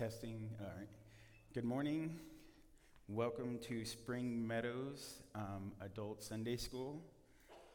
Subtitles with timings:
[0.00, 0.48] Testing.
[0.62, 0.88] All right.
[1.52, 2.18] Good morning.
[3.06, 7.02] Welcome to Spring Meadows um, Adult Sunday School.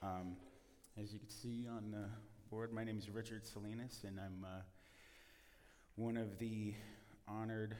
[0.01, 0.35] Um,
[0.99, 2.07] as you can see on the
[2.49, 4.61] board, my name is Richard Salinas, and I'm uh,
[5.97, 6.73] one of the
[7.27, 7.75] honored,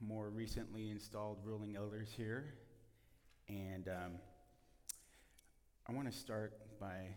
[0.00, 2.54] more recently installed ruling elders here.
[3.48, 4.12] And um,
[5.88, 7.14] I want to start by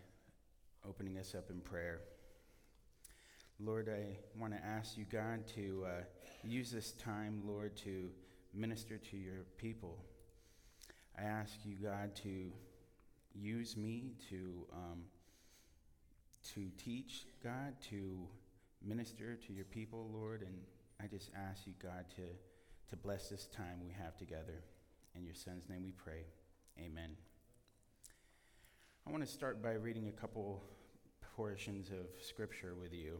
[0.87, 2.01] opening us up in prayer.
[3.61, 6.03] Lord, I want to ask you, God, to uh,
[6.45, 8.09] use this time, Lord, to
[8.53, 9.97] minister to your people.
[11.17, 12.53] I ask you, God, to
[13.35, 15.01] use me to um,
[16.53, 18.25] to teach, God, to
[18.81, 20.55] minister to your people, Lord, and
[21.03, 22.21] I just ask you, God, to
[22.91, 24.63] to bless this time we have together.
[25.15, 26.23] In your Son's name, we pray.
[26.79, 27.09] Amen.
[29.05, 30.63] I want to start by reading a couple
[31.35, 33.19] portions of Scripture with you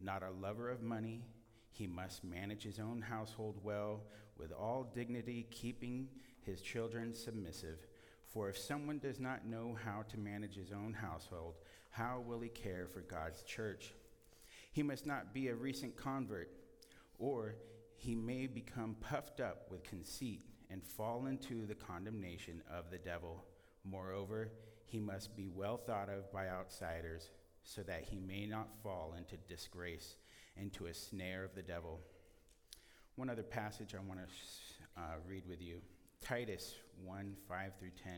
[0.00, 1.22] not a lover of money.
[1.70, 4.00] He must manage his own household well,
[4.38, 6.08] with all dignity, keeping
[6.42, 7.86] his children submissive.
[8.26, 11.54] For if someone does not know how to manage his own household,
[11.90, 13.94] how will he care for God's church?
[14.72, 16.50] He must not be a recent convert,
[17.18, 17.56] or
[17.96, 23.42] he may become puffed up with conceit and fall into the condemnation of the devil.
[23.84, 24.50] Moreover,
[24.84, 27.30] he must be well thought of by outsiders
[27.66, 30.16] so that he may not fall into disgrace,
[30.56, 32.00] into a snare of the devil.
[33.16, 35.80] One other passage I want to uh, read with you
[36.24, 38.12] Titus 1 5 through 10.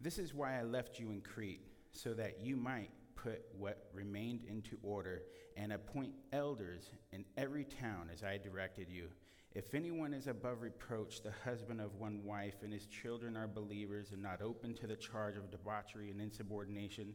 [0.00, 1.62] This is why I left you in Crete,
[1.92, 5.22] so that you might put what remained into order
[5.56, 9.08] and appoint elders in every town as I directed you.
[9.54, 14.10] If anyone is above reproach, the husband of one wife, and his children are believers
[14.10, 17.14] and not open to the charge of debauchery and insubordination,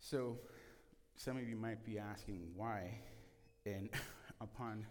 [0.00, 0.38] So,
[1.16, 3.00] some of you might be asking why,
[3.66, 3.90] and
[4.40, 4.86] upon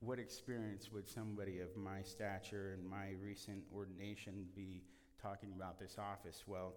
[0.00, 4.82] what experience would somebody of my stature and my recent ordination be
[5.22, 6.44] talking about this office?
[6.46, 6.74] Well,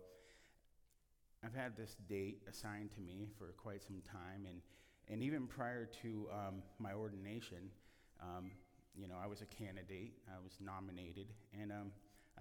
[1.43, 4.61] I've had this date assigned to me for quite some time, and,
[5.09, 7.69] and even prior to um, my ordination,
[8.21, 8.51] um,
[8.95, 11.27] you know, I was a candidate, I was nominated,
[11.59, 11.91] and um,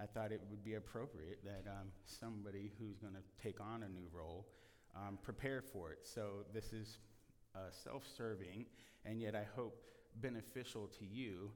[0.01, 3.89] I thought it would be appropriate that um, somebody who's going to take on a
[3.89, 4.45] new role
[4.95, 5.99] um, prepare for it.
[6.03, 6.97] So this is
[7.55, 8.65] uh, self serving,
[9.05, 9.83] and yet I hope
[10.21, 11.51] beneficial to you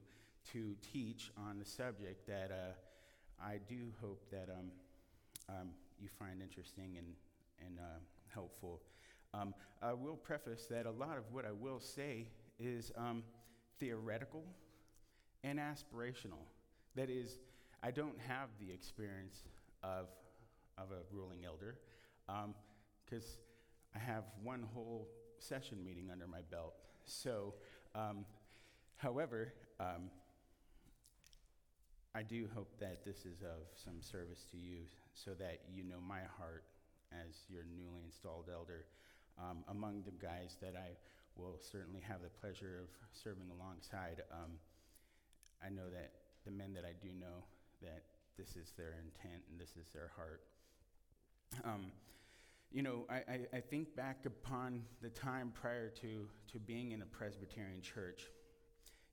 [0.52, 4.70] to teach on the subject that uh, I do hope that um,
[5.48, 5.68] um,
[6.00, 7.14] you find interesting and,
[7.64, 7.98] and uh,
[8.32, 8.80] helpful.
[9.34, 12.28] Um, I will preface that a lot of what I will say
[12.58, 13.22] is um,
[13.78, 14.44] theoretical
[15.44, 16.46] and aspirational.
[16.96, 17.38] That is,
[17.82, 19.44] I don't have the experience
[19.82, 20.06] of,
[20.78, 21.76] of a ruling elder.
[23.10, 23.38] Um, because
[23.94, 25.08] I have one whole
[25.38, 26.74] session meeting under my belt.
[27.04, 27.54] So,
[27.94, 28.24] um,
[28.96, 30.10] however, um,
[32.14, 34.78] I do hope that this is of some service to you
[35.14, 36.64] so that you know my heart
[37.12, 38.84] as your newly installed elder.
[39.38, 40.96] Um, among the guys that I
[41.40, 44.58] will certainly have the pleasure of serving alongside, um,
[45.64, 46.10] I know that
[46.44, 47.44] the men that I do know
[47.82, 48.02] that
[48.36, 50.42] this is their intent and this is their heart.
[52.70, 57.00] You know, I, I, I, think back upon the time prior to, to being in
[57.00, 58.24] a Presbyterian church.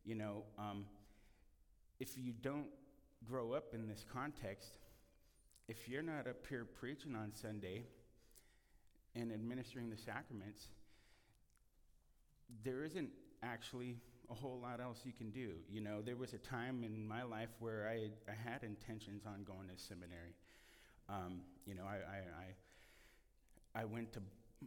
[0.03, 0.85] You know, um,
[1.99, 2.67] if you don't
[3.23, 4.77] grow up in this context,
[5.69, 7.85] if you're not up here preaching on Sunday
[9.15, 10.67] and administering the sacraments,
[12.63, 13.09] there isn't
[13.41, 13.95] actually
[14.29, 15.53] a whole lot else you can do.
[15.69, 19.43] You know, there was a time in my life where I, I had intentions on
[19.43, 20.35] going to seminary.
[21.07, 22.45] Um, you know, I, I, I
[23.75, 24.19] I went to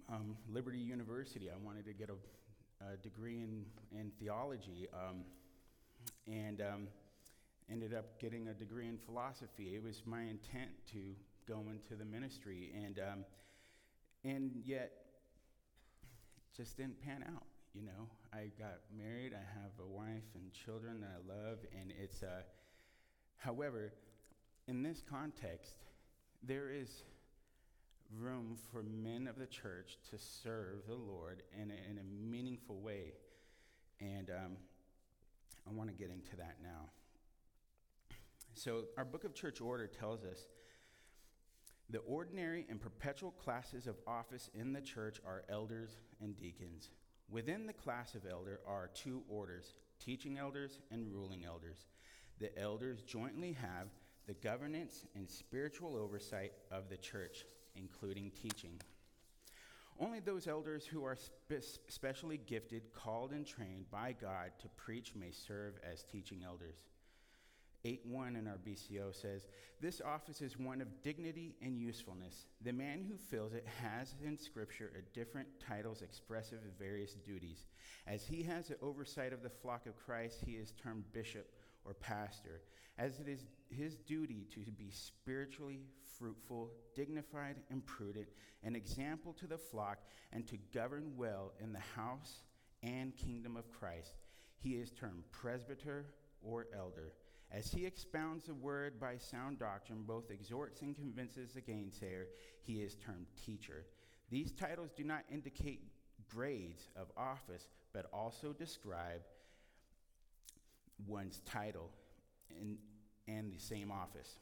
[0.08, 1.48] um, Liberty University.
[1.50, 2.14] I wanted to get a
[2.80, 5.24] a degree in, in theology um,
[6.26, 6.88] and um,
[7.70, 9.74] ended up getting a degree in philosophy.
[9.74, 11.14] It was my intent to
[11.48, 13.24] go into the ministry, and, um,
[14.24, 14.92] and yet
[16.56, 17.44] just didn't pan out.
[17.74, 21.92] You know, I got married, I have a wife and children that I love, and
[22.02, 22.42] it's, uh,
[23.36, 23.92] however,
[24.66, 25.74] in this context,
[26.42, 27.02] there is
[28.16, 32.80] room for men of the church to serve the Lord in a, in a meaningful
[32.80, 33.12] way.
[34.00, 34.56] And um,
[35.66, 36.90] I want to get into that now.
[38.54, 40.46] So, our book of church order tells us
[41.90, 46.90] the ordinary and perpetual classes of office in the church are elders and deacons.
[47.30, 51.86] Within the class of elder are two orders teaching elders and ruling elders.
[52.38, 53.88] The elders jointly have
[54.26, 57.44] the governance and spiritual oversight of the church
[57.78, 58.80] including teaching.
[60.00, 65.14] Only those elders who are spe- specially gifted, called, and trained by God to preach
[65.16, 66.76] may serve as teaching elders.
[67.84, 69.46] 8 1 in our BCO says,
[69.80, 72.46] This office is one of dignity and usefulness.
[72.62, 77.66] The man who fills it has in Scripture a different titles expressive of various duties.
[78.06, 81.50] As he has the oversight of the flock of Christ, he is termed bishop
[81.84, 82.62] or pastor,
[82.98, 85.80] as it is his duty to be spiritually
[86.18, 88.28] fruitful, dignified, and prudent,
[88.64, 89.98] an example to the flock,
[90.32, 92.42] and to govern well in the house
[92.82, 94.14] and kingdom of Christ.
[94.58, 96.06] He is termed presbyter
[96.42, 97.12] or elder.
[97.50, 102.24] As he expounds the word by sound doctrine, both exhorts and convinces the gainsayer,
[102.60, 103.86] he is termed teacher.
[104.30, 105.80] These titles do not indicate
[106.28, 109.22] grades of office, but also describe
[111.06, 111.90] one's title
[112.50, 112.76] in,
[113.26, 114.38] and the same office.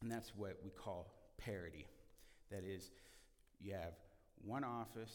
[0.00, 1.86] And that's what we call parity.
[2.50, 2.90] That is,
[3.60, 3.94] you have
[4.44, 5.12] one office,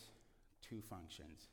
[0.61, 1.47] two functions.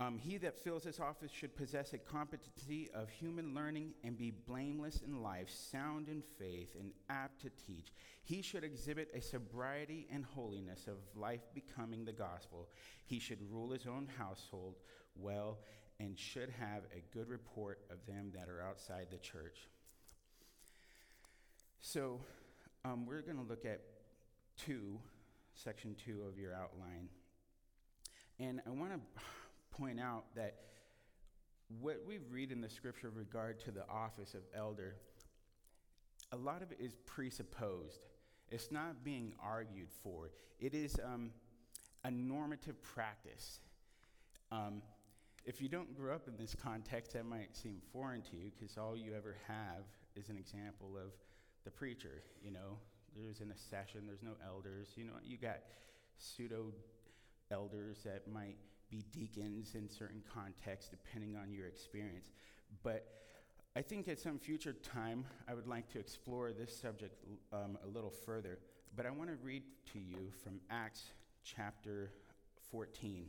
[0.00, 4.30] Um, he that fills this office should possess a competency of human learning and be
[4.30, 7.92] blameless in life, sound in faith, and apt to teach.
[8.22, 12.70] He should exhibit a sobriety and holiness of life becoming the gospel.
[13.04, 14.76] He should rule his own household
[15.16, 15.58] well
[15.98, 19.68] and should have a good report of them that are outside the church.
[21.82, 22.20] So,
[22.84, 23.80] um, we're going to look at
[24.58, 24.98] two,
[25.54, 27.08] section two of your outline.
[28.38, 29.00] And I want to
[29.70, 30.56] point out that
[31.80, 34.96] what we read in the scripture with regard to the office of elder,
[36.32, 38.00] a lot of it is presupposed.
[38.50, 40.30] It's not being argued for.
[40.60, 41.30] It is um,
[42.04, 43.60] a normative practice.
[44.52, 44.82] Um,
[45.46, 48.76] if you don't grow up in this context, that might seem foreign to you because
[48.76, 49.84] all you ever have
[50.14, 51.12] is an example of
[51.64, 52.22] the preacher.
[52.42, 52.78] You know,
[53.16, 54.88] there's an a session, there's no elders.
[54.96, 55.58] You know, you got
[56.18, 56.72] pseudo
[57.50, 58.56] elders that might
[58.90, 62.30] be deacons in certain contexts, depending on your experience.
[62.82, 63.06] But
[63.76, 67.86] I think at some future time, I would like to explore this subject um, a
[67.86, 68.58] little further.
[68.96, 71.12] But I want to read to you from Acts
[71.44, 72.10] chapter
[72.72, 73.26] 14,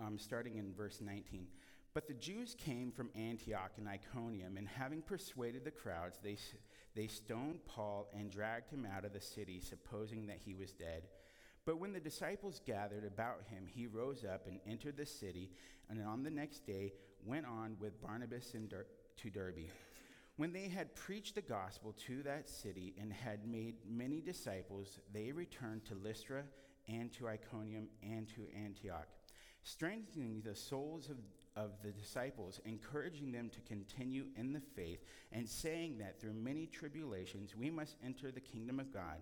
[0.00, 1.46] um, starting in verse 19.
[1.92, 6.36] But the Jews came from Antioch and Iconium, and having persuaded the crowds, they,
[6.96, 11.02] they stoned Paul and dragged him out of the city, supposing that he was dead.
[11.66, 15.50] But when the disciples gathered about him, he rose up and entered the city,
[15.90, 16.94] and on the next day
[17.24, 18.86] went on with Barnabas Der-
[19.18, 19.68] to Derbe.
[20.36, 25.32] When they had preached the gospel to that city and had made many disciples, they
[25.32, 26.44] returned to Lystra
[26.88, 29.08] and to Iconium and to Antioch,
[29.66, 31.16] strengthening the souls of,
[31.60, 36.66] of the disciples, encouraging them to continue in the faith, and saying that through many
[36.66, 39.18] tribulations we must enter the kingdom of God.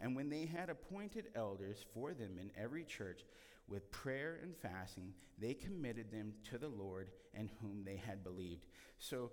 [0.00, 3.22] And when they had appointed elders for them in every church,
[3.66, 8.64] with prayer and fasting, they committed them to the Lord and whom they had believed.
[8.98, 9.30] So,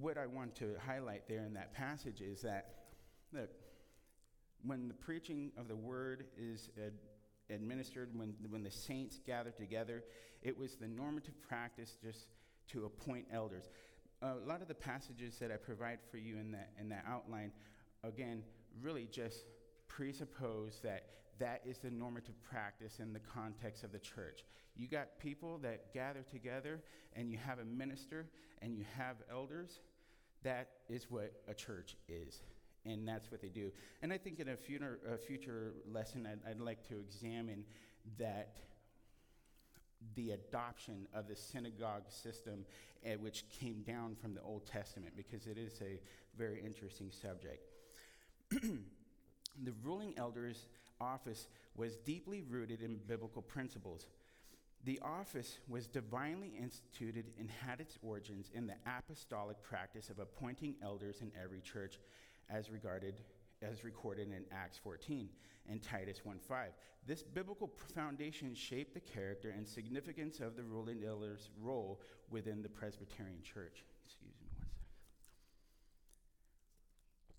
[0.00, 2.74] what I want to highlight there in that passage is that,
[3.32, 3.50] look,
[4.64, 6.92] when the preaching of the word is ad-
[7.50, 10.04] administered, when, when the saints gathered together,
[10.42, 12.26] it was the normative practice just
[12.68, 13.70] to appoint elders.
[14.22, 17.52] a lot of the passages that I provide for you in that, in that outline,
[18.04, 18.42] again,
[18.82, 19.44] really just
[19.88, 21.06] presuppose that
[21.38, 24.44] that is the normative practice in the context of the church.
[24.76, 26.80] You got people that gather together
[27.14, 28.26] and you have a minister
[28.60, 29.80] and you have elders.
[30.42, 32.42] That is what a church is.
[32.84, 33.70] And that's what they do.
[34.02, 37.64] And I think in a future, a future lesson, I'd, I'd like to examine
[38.18, 38.56] that
[40.14, 42.64] the adoption of the synagogue system,
[43.04, 46.00] uh, which came down from the Old Testament, because it is a
[46.36, 47.66] very interesting subject.
[48.50, 50.66] the ruling elders
[51.00, 54.06] office was deeply rooted in biblical principles.
[54.84, 60.76] The office was divinely instituted and had its origins in the apostolic practice of appointing
[60.82, 61.98] elders in every church
[62.50, 63.22] as regarded
[63.62, 65.28] as recorded in Acts 14
[65.68, 66.72] and Titus 1:5.
[67.06, 72.00] This biblical foundation shaped the character and significance of the ruling elder's role
[72.30, 73.84] within the Presbyterian church.
[74.04, 74.66] Excuse me one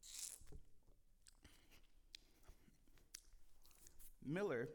[0.01, 0.49] second.
[4.25, 4.69] Miller,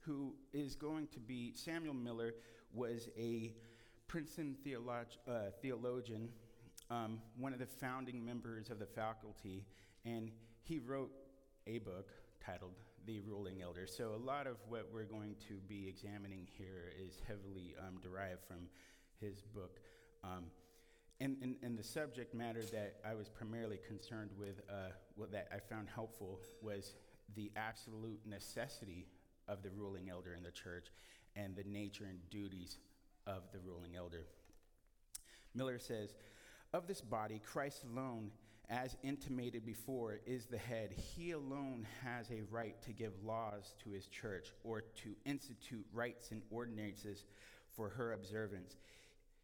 [0.00, 2.34] who is going to be Samuel Miller,
[2.72, 3.54] was a
[4.06, 6.28] Princeton theolog- uh, theologian,
[6.90, 9.64] um, one of the founding members of the faculty,
[10.04, 10.30] and
[10.62, 11.10] he wrote
[11.66, 12.10] a book
[12.44, 12.74] titled
[13.06, 13.86] The Ruling Elder.
[13.86, 18.44] So, a lot of what we're going to be examining here is heavily um, derived
[18.46, 18.68] from
[19.20, 19.80] his book.
[20.22, 20.44] Um,
[21.20, 25.48] and, and, and, the subject matter that I was primarily concerned with, uh, what that
[25.50, 26.94] I found helpful, was
[27.34, 29.06] the absolute necessity
[29.48, 30.88] of the ruling elder in the church
[31.34, 32.78] and the nature and duties
[33.26, 34.26] of the ruling elder.
[35.54, 36.14] Miller says,
[36.72, 38.30] Of this body, Christ alone
[38.68, 40.92] as intimated before, is the head.
[40.92, 46.32] He alone has a right to give laws to his church or to institute rites
[46.32, 47.24] and ordinances
[47.76, 48.76] for her observance.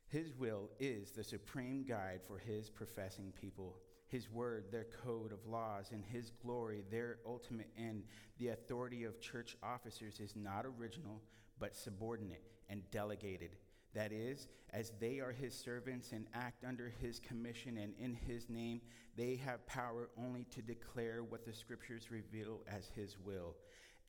[0.08, 3.76] His will is the supreme guide for his professing people.
[4.08, 8.02] His word, their code of laws, and his glory, their ultimate end.
[8.38, 11.22] The authority of church officers is not original,
[11.58, 13.56] but subordinate and delegated.
[13.94, 18.48] That is, as they are his servants and act under his commission and in his
[18.48, 18.80] name,
[19.16, 23.54] they have power only to declare what the scriptures reveal as his will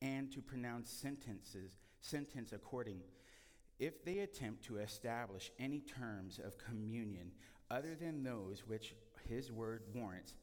[0.00, 3.00] and to pronounce sentences, sentence according.
[3.78, 7.32] If they attempt to establish any terms of communion
[7.70, 8.94] other than those which
[9.28, 10.34] his word warrants,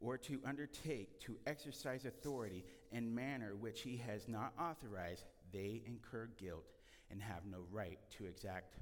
[0.00, 6.28] or to undertake to exercise authority in manner which he has not authorized, they incur
[6.40, 6.64] guilt
[7.10, 8.76] and have no right to exact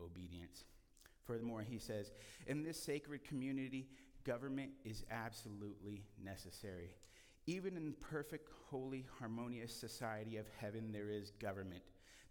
[0.00, 0.64] obedience.
[1.26, 2.12] Furthermore, he says,
[2.46, 3.88] in this sacred community,
[4.24, 6.94] government is absolutely necessary.
[7.46, 11.82] Even in perfect, holy, harmonious society of heaven, there is government.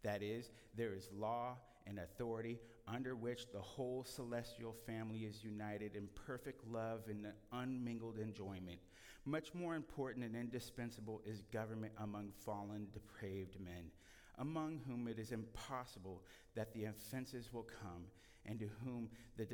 [0.04, 1.56] That is, there is law
[1.88, 8.20] and authority under which the whole celestial family is united in perfect love and unmingled
[8.20, 8.80] enjoyment.
[9.26, 13.90] Much more important and indispensable is government among fallen, depraved men
[14.39, 16.24] among whom it is impossible
[16.56, 18.06] that the offenses will come,
[18.46, 19.46] and to whom the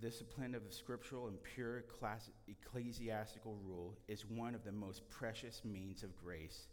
[0.00, 1.84] discipline of the scriptural and pure
[2.46, 6.68] ecclesiastical rule is one of the most precious means of grace.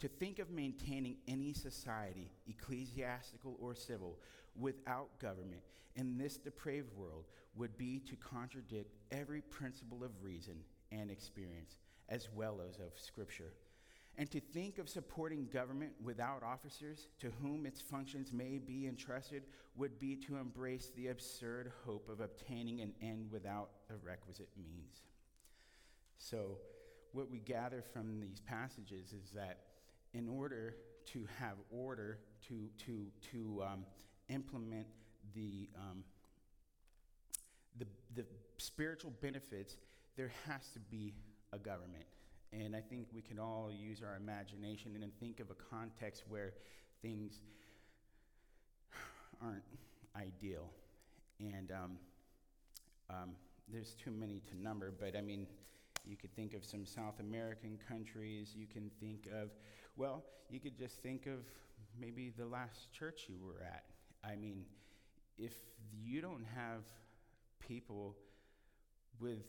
[0.00, 4.18] To think of maintaining any society, ecclesiastical or civil,
[4.54, 5.62] without government
[5.94, 10.56] in this depraved world would be to contradict every principle of reason
[10.92, 11.78] and experience,
[12.10, 13.54] as well as of Scripture.
[14.18, 19.42] And to think of supporting government without officers to whom its functions may be entrusted
[19.76, 25.02] would be to embrace the absurd hope of obtaining an end without the requisite means.
[26.18, 26.56] So,
[27.12, 29.60] what we gather from these passages is that
[30.14, 32.18] in order to have order,
[32.48, 33.84] to, to, to um,
[34.28, 34.86] implement
[35.34, 36.02] the, um,
[37.78, 38.26] the, the
[38.58, 39.76] spiritual benefits,
[40.16, 41.12] there has to be
[41.52, 42.04] a government.
[42.52, 46.54] And I think we can all use our imagination and think of a context where
[47.02, 47.40] things
[49.42, 49.64] aren't
[50.16, 50.70] ideal.
[51.40, 51.98] And um,
[53.10, 53.30] um,
[53.68, 55.46] there's too many to number, but I mean,
[56.04, 58.52] you could think of some South American countries.
[58.54, 59.50] You can think of,
[59.96, 61.40] well, you could just think of
[61.98, 63.84] maybe the last church you were at.
[64.24, 64.64] I mean,
[65.36, 65.52] if
[65.92, 66.82] you don't have
[67.58, 68.14] people
[69.18, 69.44] with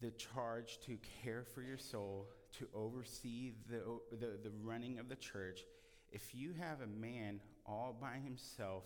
[0.00, 3.82] the charge to care for your soul, to oversee the,
[4.16, 5.60] the, the running of the church,
[6.10, 8.84] if you have a man all by himself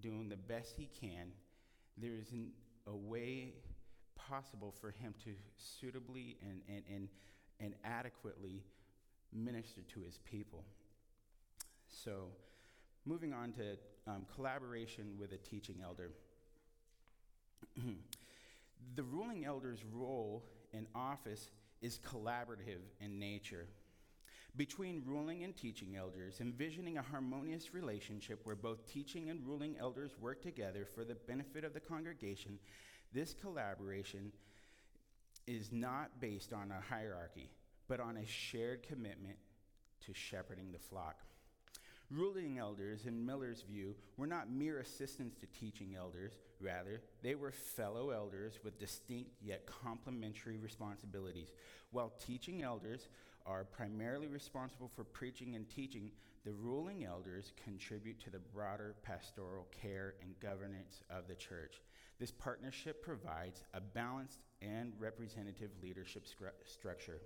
[0.00, 1.32] doing the best he can,
[1.96, 2.50] there isn't
[2.86, 3.54] a way
[4.14, 7.08] possible for him to suitably and, and, and,
[7.60, 8.62] and adequately
[9.32, 10.64] minister to his people.
[11.88, 12.28] So,
[13.04, 16.10] moving on to um, collaboration with a teaching elder.
[18.94, 23.66] The ruling elder's role in office is collaborative in nature.
[24.56, 30.12] Between ruling and teaching elders, envisioning a harmonious relationship where both teaching and ruling elders
[30.20, 32.58] work together for the benefit of the congregation,
[33.14, 34.30] this collaboration
[35.46, 37.50] is not based on a hierarchy,
[37.88, 39.36] but on a shared commitment
[40.04, 41.20] to shepherding the flock.
[42.10, 46.34] Ruling elders, in Miller's view, were not mere assistants to teaching elders.
[46.62, 51.50] Rather, they were fellow elders with distinct yet complementary responsibilities.
[51.90, 53.08] While teaching elders
[53.44, 56.12] are primarily responsible for preaching and teaching,
[56.44, 61.82] the ruling elders contribute to the broader pastoral care and governance of the church.
[62.20, 67.20] This partnership provides a balanced and representative leadership scru- structure.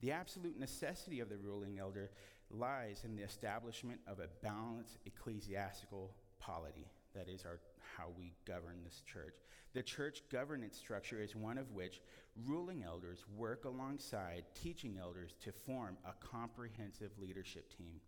[0.00, 2.10] The absolute necessity of the ruling elder
[2.50, 6.86] lies in the establishment of a balanced ecclesiastical polity.
[7.16, 7.58] That is our,
[7.96, 9.34] how we govern this church.
[9.72, 12.00] The church governance structure is one of which
[12.46, 18.00] ruling elders work alongside teaching elders to form a comprehensive leadership team.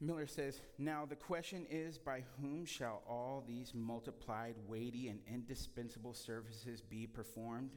[0.00, 6.14] Miller says, Now the question is, by whom shall all these multiplied, weighty, and indispensable
[6.14, 7.70] services be performed?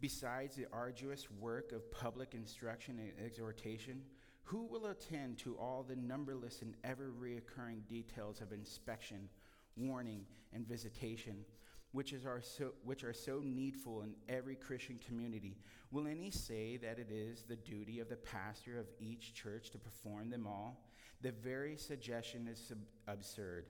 [0.00, 4.02] Besides the arduous work of public instruction and exhortation,
[4.42, 9.28] who will attend to all the numberless and ever reoccurring details of inspection,
[9.76, 11.44] warning, and visitation,
[11.92, 15.56] which, is are so, which are so needful in every Christian community?
[15.90, 19.78] Will any say that it is the duty of the pastor of each church to
[19.78, 20.84] perform them all?
[21.20, 23.66] The very suggestion is sub- absurd.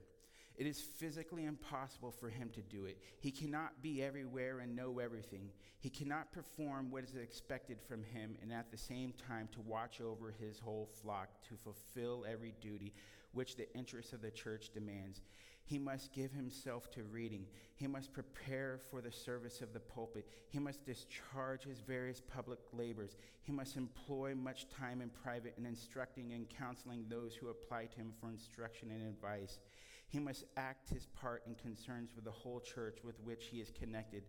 [0.55, 2.99] It is physically impossible for him to do it.
[3.19, 5.49] He cannot be everywhere and know everything.
[5.79, 9.99] He cannot perform what is expected from him and at the same time to watch
[9.99, 12.93] over his whole flock to fulfill every duty
[13.33, 15.21] which the interests of the church demands.
[15.65, 17.45] He must give himself to reading.
[17.75, 20.27] He must prepare for the service of the pulpit.
[20.49, 23.15] He must discharge his various public labors.
[23.41, 27.97] He must employ much time in private in instructing and counseling those who apply to
[27.97, 29.59] him for instruction and advice.
[30.13, 33.71] He must act his part in concerns for the whole church with which he is
[33.71, 34.21] connected.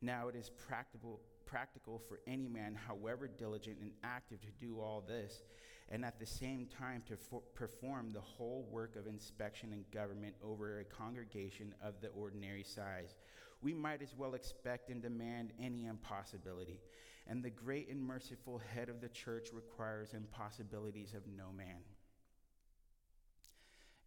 [0.00, 5.00] Now it is practical, practical for any man, however diligent and active, to do all
[5.00, 5.42] this,
[5.90, 10.36] and at the same time to for- perform the whole work of inspection and government
[10.40, 13.16] over a congregation of the ordinary size.
[13.60, 16.80] We might as well expect and demand any impossibility.
[17.26, 21.82] And the great and merciful head of the church requires impossibilities of no man.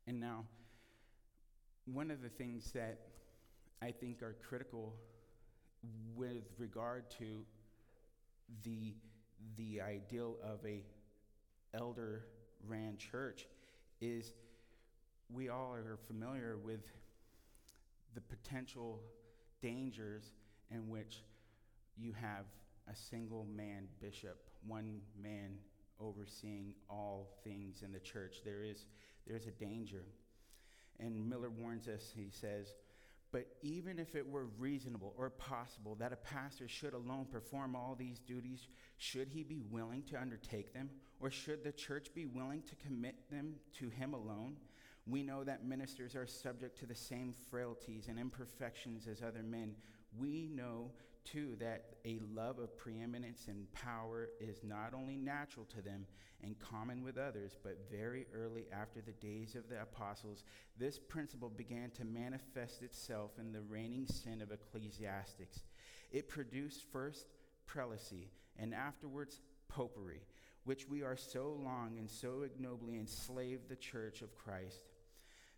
[0.05, 0.45] And now,
[1.91, 2.99] one of the things that
[3.81, 4.93] I think are critical
[6.15, 7.45] with regard to
[8.63, 8.93] the
[9.55, 10.83] the ideal of a
[11.73, 12.25] elder
[12.67, 13.47] ran church
[14.01, 14.33] is
[15.31, 16.81] we all are familiar with
[18.15, 18.99] the potential
[19.61, 20.31] dangers
[20.71, 21.23] in which
[21.97, 22.45] you have
[22.91, 25.57] a single man bishop, one man
[25.99, 28.37] overseeing all things in the church.
[28.43, 28.85] There is
[29.25, 30.03] there's a danger.
[30.99, 32.73] And Miller warns us, he says,
[33.31, 37.93] but even if it were reasonable or possible that a pastor should alone perform all
[37.93, 40.89] these duties, should he be willing to undertake them?
[41.19, 44.55] Or should the church be willing to commit them to him alone?
[45.05, 49.75] We know that ministers are subject to the same frailties and imperfections as other men.
[50.17, 50.91] We know
[51.31, 56.05] too, that a love of preeminence and power is not only natural to them
[56.43, 60.43] and common with others, but very early after the days of the apostles,
[60.77, 65.63] this principle began to manifest itself in the reigning sin of ecclesiastics.
[66.11, 67.25] It produced first
[67.67, 70.21] prelacy and afterwards popery,
[70.63, 74.85] which we are so long and so ignobly enslaved the church of Christ.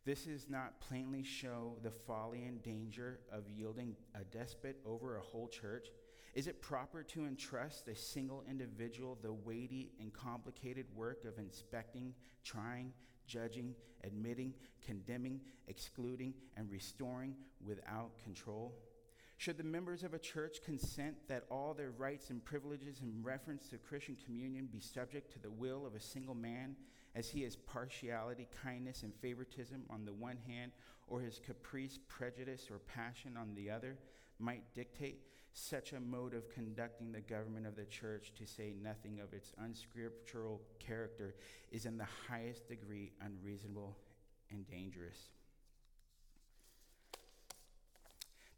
[0.06, 5.22] This does not plainly show the folly and danger of yielding a despot over a
[5.22, 5.88] whole church?
[6.36, 12.14] Is it proper to entrust a single individual the weighty and complicated work of inspecting,
[12.44, 12.94] trying,
[13.28, 14.54] judging, admitting,
[14.86, 17.36] condemning, excluding, and restoring
[17.66, 18.76] without control?
[19.38, 23.70] Should the members of a church consent that all their rights and privileges in reference
[23.70, 26.76] to Christian communion be subject to the will of a single man
[27.16, 30.72] as he has partiality, kindness, and favoritism on the one hand,
[31.08, 33.98] or his caprice, prejudice, or passion on the other,
[34.40, 35.22] might dictate
[35.54, 39.52] such a mode of conducting the government of the church, to say nothing of its
[39.58, 41.36] unscriptural character,
[41.72, 43.98] is in the highest degree unreasonable
[44.52, 45.18] and dangerous.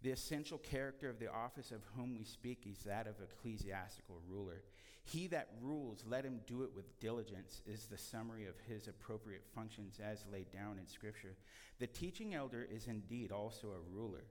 [0.04, 4.64] The essential character of the office of whom we speak is that of ecclesiastical ruler.
[5.04, 9.44] He that rules, let him do it with diligence, is the summary of his appropriate
[9.54, 11.36] functions as laid down in Scripture.
[11.80, 14.26] The teaching elder is indeed also a ruler.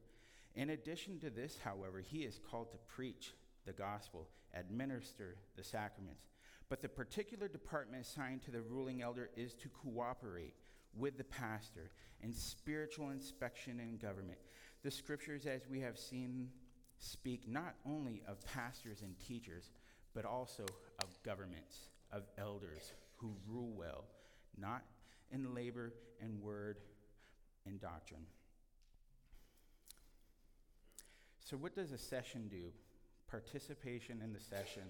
[0.54, 3.35] In addition to this, however, he is called to preach
[3.66, 6.28] the gospel, administer the sacraments.
[6.68, 10.54] But the particular department assigned to the ruling elder is to cooperate
[10.96, 11.90] with the pastor
[12.22, 14.38] in spiritual inspection and government.
[14.83, 16.48] The scriptures, as we have seen,
[16.98, 19.70] speak not only of pastors and teachers,
[20.14, 20.64] but also
[21.02, 24.04] of governments, of elders who rule well,
[24.58, 24.82] not
[25.30, 26.78] in labor and word
[27.66, 28.26] and doctrine.
[31.44, 32.72] So, what does a session do?
[33.30, 34.82] participation in the session.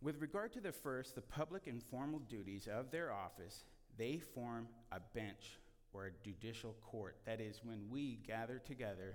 [0.00, 3.64] With regard to the first, the public and formal duties of their office,
[3.96, 5.60] they form a bench
[5.92, 7.16] or a judicial court.
[7.24, 9.14] That is, when we gather together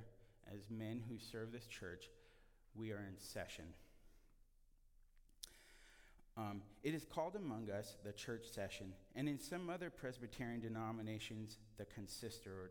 [0.54, 2.10] as men who serve this church,
[2.78, 3.66] we are in session.
[6.38, 11.58] Um, it is called among us the church session, and in some other Presbyterian denominations,
[11.78, 12.70] the consistory.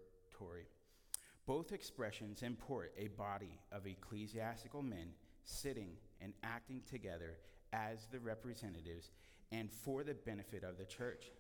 [1.47, 5.09] Both expressions import a body of ecclesiastical men
[5.45, 5.91] sitting
[6.21, 7.39] and acting together
[7.73, 9.11] as the representatives
[9.51, 11.33] and for the benefit of the church.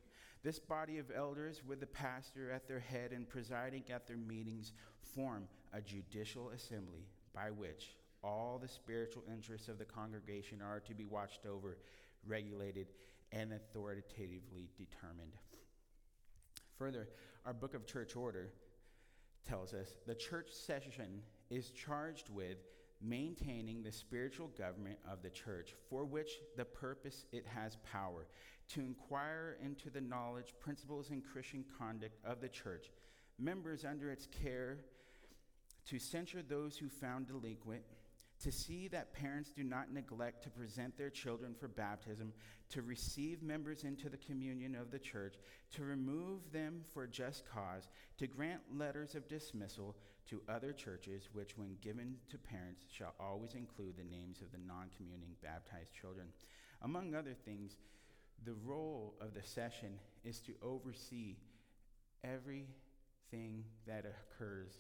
[0.42, 4.72] This body of elders, with the pastor at their head and presiding at their meetings,
[5.14, 7.96] form a judicial assembly by which
[8.27, 11.79] all the spiritual interests of the congregation are to be watched over
[12.27, 12.89] regulated,
[13.33, 15.33] and authoritatively determined.
[16.79, 17.09] Further,
[17.45, 18.51] our book of church order
[19.49, 22.59] tells us the church session is charged with
[23.01, 28.27] maintaining the spiritual government of the church, for which the purpose it has power,
[28.69, 32.91] to inquire into the knowledge, principles, and Christian conduct of the church,
[33.39, 34.79] members under its care,
[35.87, 37.83] to censure those who found delinquent
[38.42, 42.33] to see that parents do not neglect to present their children for baptism,
[42.70, 45.35] to receive members into the communion of the church,
[45.72, 49.96] to remove them for just cause, to grant letters of dismissal
[50.29, 54.59] to other churches, which, when given to parents, shall always include the names of the
[54.66, 56.27] non communing baptized children.
[56.83, 57.77] Among other things,
[58.44, 61.37] the role of the session is to oversee
[62.25, 64.72] everything that occurs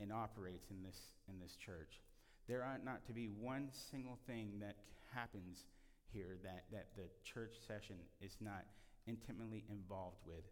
[0.00, 2.00] and operates in this, in this church.
[2.48, 4.76] There ought not to be one single thing that
[5.14, 5.64] happens
[6.12, 8.64] here that, that the church session is not
[9.06, 10.44] intimately involved with.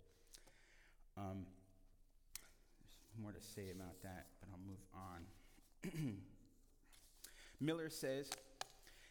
[1.16, 1.46] Um,
[2.80, 6.16] there's more to say about that, but I'll move on.
[7.60, 8.30] Miller says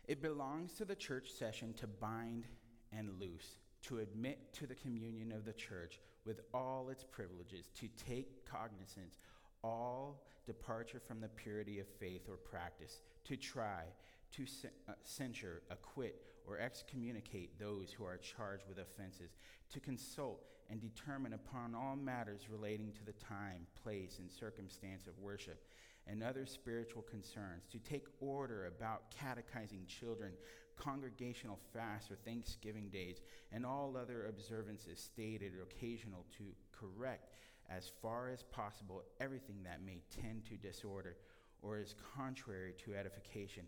[0.07, 2.45] it belongs to the church session to bind
[2.91, 7.87] and loose, to admit to the communion of the church with all its privileges, to
[8.05, 9.15] take cognizance
[9.63, 13.83] all departure from the purity of faith or practice, to try,
[14.31, 14.43] to
[14.87, 16.15] uh, censure, acquit,
[16.47, 19.35] or excommunicate those who are charged with offenses,
[19.71, 25.17] to consult and determine upon all matters relating to the time, place, and circumstance of
[25.19, 25.63] worship,
[26.07, 30.31] and other spiritual concerns, to take order about catechizing children,
[30.77, 37.35] congregational fasts or Thanksgiving days, and all other observances stated or occasional to correct
[37.69, 41.17] as far as possible everything that may tend to disorder
[41.61, 43.63] or is contrary to edification,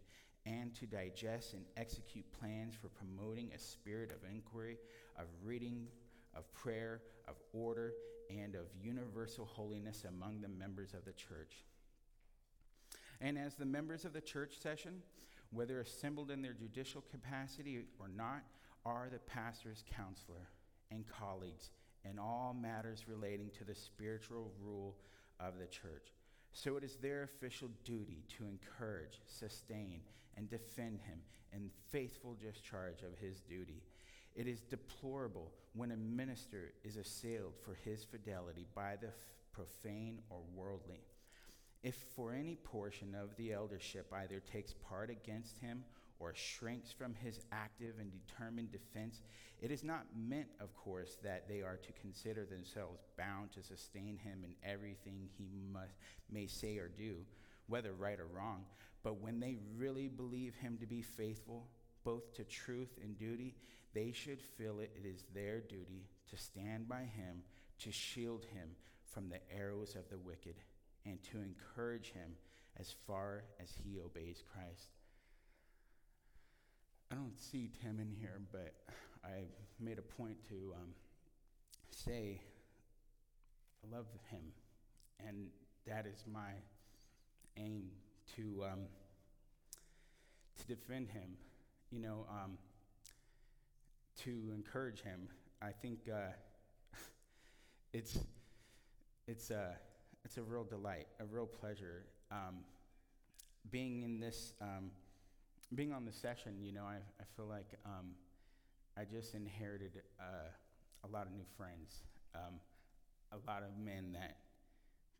[0.45, 4.77] and to digest and execute plans for promoting a spirit of inquiry,
[5.17, 5.85] of reading,
[6.33, 7.93] of prayer, of order,
[8.29, 11.65] and of universal holiness among the members of the church.
[13.19, 15.01] And as the members of the church session,
[15.51, 18.41] whether assembled in their judicial capacity or not,
[18.83, 20.49] are the pastor's counselor
[20.89, 21.69] and colleagues
[22.09, 24.95] in all matters relating to the spiritual rule
[25.39, 26.13] of the church.
[26.53, 30.01] So it is their official duty to encourage, sustain,
[30.37, 31.19] and defend him
[31.53, 33.83] in faithful discharge of his duty.
[34.35, 39.13] It is deplorable when a minister is assailed for his fidelity by the f-
[39.51, 41.01] profane or worldly.
[41.83, 45.83] If for any portion of the eldership either takes part against him
[46.21, 49.21] or shrinks from his active and determined defense,
[49.59, 54.17] it is not meant, of course, that they are to consider themselves bound to sustain
[54.17, 55.95] him in everything he must,
[56.31, 57.17] may say or do,
[57.67, 58.65] whether right or wrong.
[59.03, 61.67] But when they really believe him to be faithful,
[62.03, 63.55] both to truth and duty,
[63.93, 67.43] they should feel it, it is their duty to stand by him,
[67.79, 68.69] to shield him
[69.05, 70.55] from the arrows of the wicked,
[71.05, 72.35] and to encourage him
[72.79, 74.89] as far as he obeys Christ.
[77.11, 78.73] I don't see Tim in here, but
[79.21, 79.43] I
[79.81, 80.93] made a point to um,
[81.89, 82.39] say
[83.83, 84.53] I love him,
[85.27, 85.47] and
[85.85, 86.51] that is my
[87.57, 87.89] aim
[88.37, 88.79] to um,
[90.59, 91.35] to defend him.
[91.89, 92.57] You know, um,
[94.23, 95.27] to encourage him.
[95.61, 96.31] I think uh,
[97.93, 98.19] it's
[99.27, 99.75] it's a
[100.23, 102.59] it's a real delight, a real pleasure um,
[103.69, 104.91] being in this um,
[105.73, 108.11] being on the session, you know, I, I feel like um,
[108.97, 110.49] I just inherited uh,
[111.05, 112.03] a lot of new friends,
[112.35, 112.59] um,
[113.31, 114.37] a lot of men that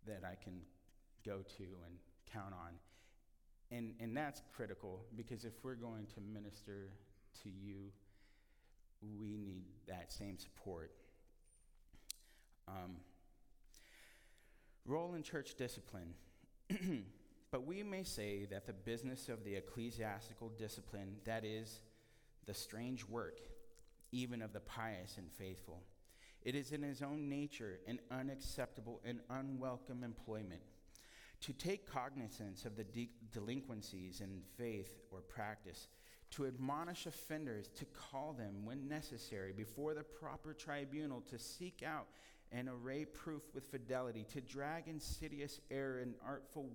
[0.08, 0.62] that I can
[1.26, 1.96] go to and
[2.34, 2.74] count on,
[3.76, 6.90] and and that's critical because if we're going to minister
[7.44, 7.92] to you,
[9.02, 10.92] we need that same support.
[12.68, 12.98] Um,
[14.86, 16.14] role in church discipline.
[17.52, 21.82] But we may say that the business of the ecclesiastical discipline, that is,
[22.46, 23.42] the strange work,
[24.14, 25.84] even of the pious and faithful,
[26.44, 30.62] it is in his own nature an unacceptable and unwelcome employment.
[31.42, 35.88] To take cognizance of the de- delinquencies in faith or practice,
[36.32, 42.08] to admonish offenders, to call them, when necessary, before the proper tribunal, to seek out
[42.52, 46.70] and array proof with fidelity, to drag insidious error and artful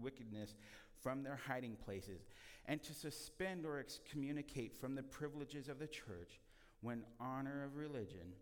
[0.00, 0.54] wickedness
[1.02, 2.26] from their hiding places,
[2.66, 6.40] and to suspend or excommunicate from the privileges of the church
[6.80, 8.32] when honor of religion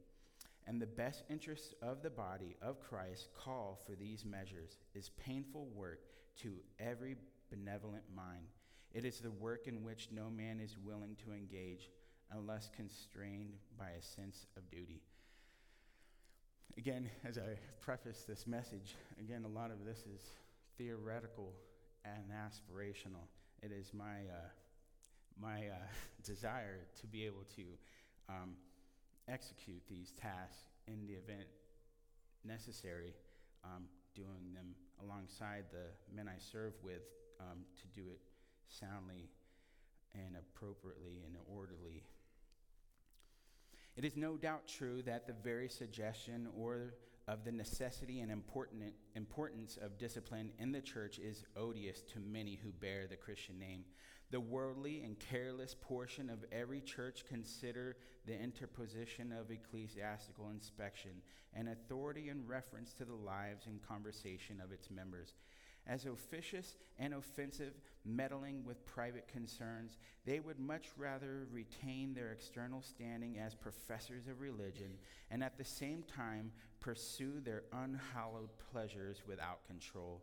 [0.66, 5.66] and the best interests of the body of Christ call for these measures is painful
[5.74, 6.00] work
[6.42, 7.16] to every
[7.50, 8.46] benevolent mind.
[8.92, 11.90] It is the work in which no man is willing to engage
[12.32, 15.02] unless constrained by a sense of duty.
[16.78, 20.22] Again, as I preface this message, again, a lot of this is
[20.78, 21.52] theoretical
[22.04, 23.26] and aspirational.
[23.62, 24.48] It is my, uh,
[25.40, 25.74] my uh,
[26.24, 27.62] desire to be able to
[28.28, 28.54] um,
[29.28, 31.48] execute these tasks in the event
[32.44, 33.14] necessary,
[33.64, 37.02] um, doing them alongside the men I serve with
[37.40, 38.20] um, to do it
[38.68, 39.28] soundly
[40.14, 42.04] and appropriately and orderly
[43.96, 46.94] it is no doubt true that the very suggestion or
[47.28, 48.32] of the necessity and
[49.14, 53.84] importance of discipline in the church is odious to many who bear the Christian name.
[54.32, 61.22] The worldly and careless portion of every church consider the interposition of ecclesiastical inspection
[61.54, 65.34] and authority in reference to the lives and conversation of its members
[65.86, 69.98] as officious and offensive, meddling with private concerns.
[70.24, 74.98] They would much rather retain their external standing as professors of religion
[75.30, 80.22] and at the same time pursue their unhallowed pleasures without control.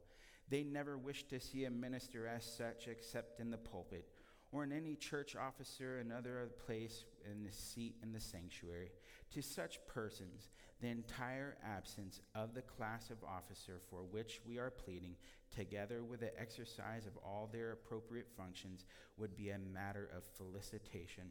[0.50, 4.08] They never wish to see a minister as such except in the pulpit
[4.52, 8.92] or in any church officer another place in the seat in the sanctuary.
[9.34, 10.50] To such persons,
[10.82, 15.16] the entire absence of the class of officer for which we are pleading
[15.56, 18.86] together with the exercise of all their appropriate functions,
[19.18, 21.24] would be a matter of felicitation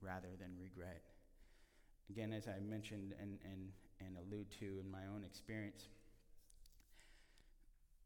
[0.00, 1.02] rather than regret.
[2.10, 5.88] Again, as I mentioned and, and, and allude to in my own experience,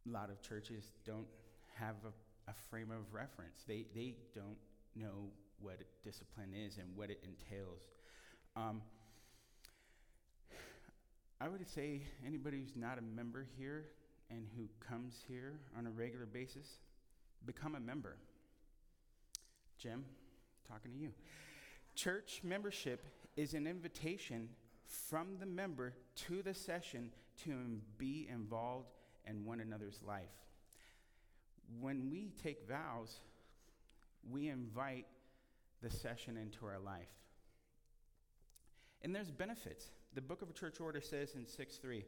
[0.09, 1.27] a lot of churches don't
[1.75, 3.65] have a, a frame of reference.
[3.67, 4.57] They, they don't
[4.95, 5.31] know
[5.61, 7.83] what discipline is and what it entails.
[8.57, 8.83] Um,
[11.41, 13.85] I would say anybody who's not a member here
[14.31, 16.79] and who comes here on a regular basis,
[17.47, 18.17] become a member.
[19.79, 20.05] Jim,
[20.67, 21.11] talking to you.
[21.95, 23.05] Church membership
[23.37, 24.49] is an invitation
[24.85, 27.11] from the member to the session
[27.45, 27.53] to
[27.99, 28.91] be involved
[29.27, 30.25] in one another's life.
[31.81, 33.21] When we take vows,
[34.29, 35.07] we invite
[35.83, 37.09] the session into our life.
[39.03, 39.87] And there's benefits.
[40.19, 42.05] The book of church order says in 6 3,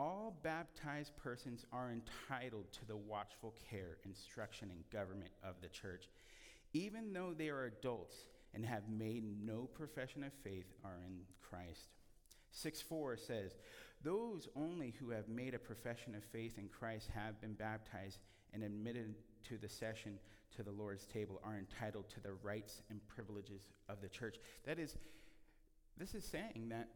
[0.00, 6.08] all baptized persons are entitled to the watchful care, instruction, and government of the church,
[6.72, 8.16] even though they are adults
[8.52, 11.90] and have made no profession of faith are in Christ.
[12.50, 13.54] 6 4 says,
[14.02, 18.18] Those only who have made a profession of faith in Christ have been baptized
[18.54, 20.18] and admitted to the session
[20.56, 24.38] to the Lord's table are entitled to the rights and privileges of the church.
[24.64, 24.96] That is,
[25.96, 26.88] this is saying that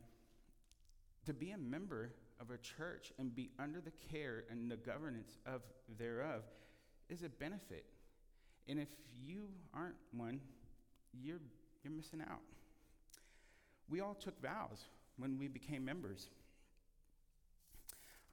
[1.26, 5.38] to be a member of a church and be under the care and the governance
[5.46, 5.62] of
[5.98, 6.42] thereof
[7.08, 7.84] is a benefit.
[8.68, 8.88] And if
[9.22, 10.40] you aren't one,
[11.12, 11.40] you're,
[11.82, 12.40] you're missing out.
[13.88, 14.84] We all took vows
[15.18, 16.28] when we became members.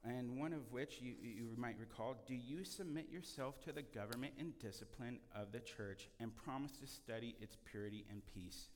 [0.06, 4.34] And one of which you, you might recall do you submit yourself to the government
[4.40, 8.70] and discipline of the church and promise to study its purity and peace?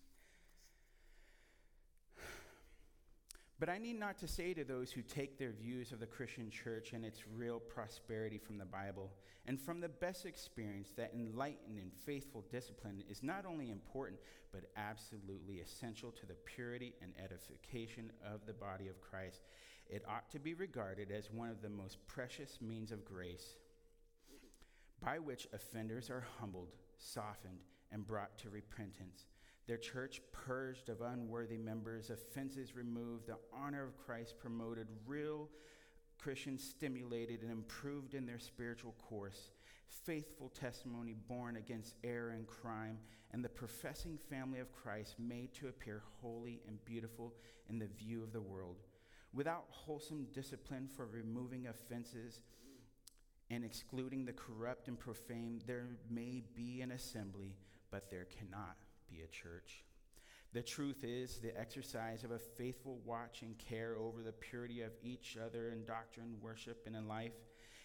[3.61, 6.49] But I need not to say to those who take their views of the Christian
[6.49, 9.11] church and its real prosperity from the Bible
[9.45, 14.19] and from the best experience that enlightened and faithful discipline is not only important,
[14.51, 19.41] but absolutely essential to the purity and edification of the body of Christ.
[19.87, 23.57] It ought to be regarded as one of the most precious means of grace
[25.03, 27.59] by which offenders are humbled, softened,
[27.91, 29.27] and brought to repentance
[29.71, 35.47] their church purged of unworthy members, offenses removed, the honor of Christ promoted, real
[36.17, 39.51] Christians stimulated and improved in their spiritual course,
[39.87, 42.97] faithful testimony borne against error and crime,
[43.31, 47.33] and the professing family of Christ made to appear holy and beautiful
[47.69, 48.81] in the view of the world.
[49.33, 52.41] Without wholesome discipline for removing offenses
[53.49, 57.55] and excluding the corrupt and profane, there may be an assembly,
[57.89, 58.75] but there cannot
[59.11, 59.83] be a church.
[60.53, 64.91] The truth is, the exercise of a faithful watch and care over the purity of
[65.01, 67.31] each other in doctrine, worship, and in life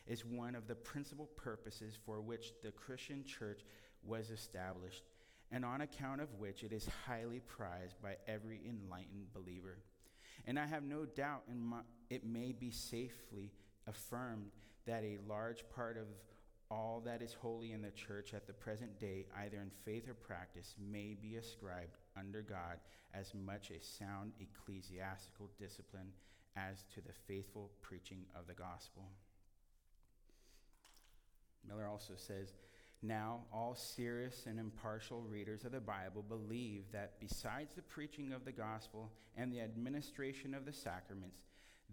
[0.07, 3.62] is one of the principal purposes for which the Christian church
[4.03, 5.05] was established,
[5.53, 9.79] and on account of which it is highly prized by every enlightened believer.
[10.47, 13.53] And I have no doubt my, it may be safely
[13.87, 14.51] affirmed
[14.87, 16.07] that a large part of
[16.71, 20.15] all that is holy in the church at the present day, either in faith or
[20.15, 22.79] practice, may be ascribed under God
[23.15, 26.13] as much a sound ecclesiastical discipline
[26.57, 29.05] as to the faithful preaching of the gospel.
[31.69, 32.53] Miller also says,
[33.03, 38.45] now, all serious and impartial readers of the Bible believe that besides the preaching of
[38.45, 41.43] the gospel and the administration of the sacraments,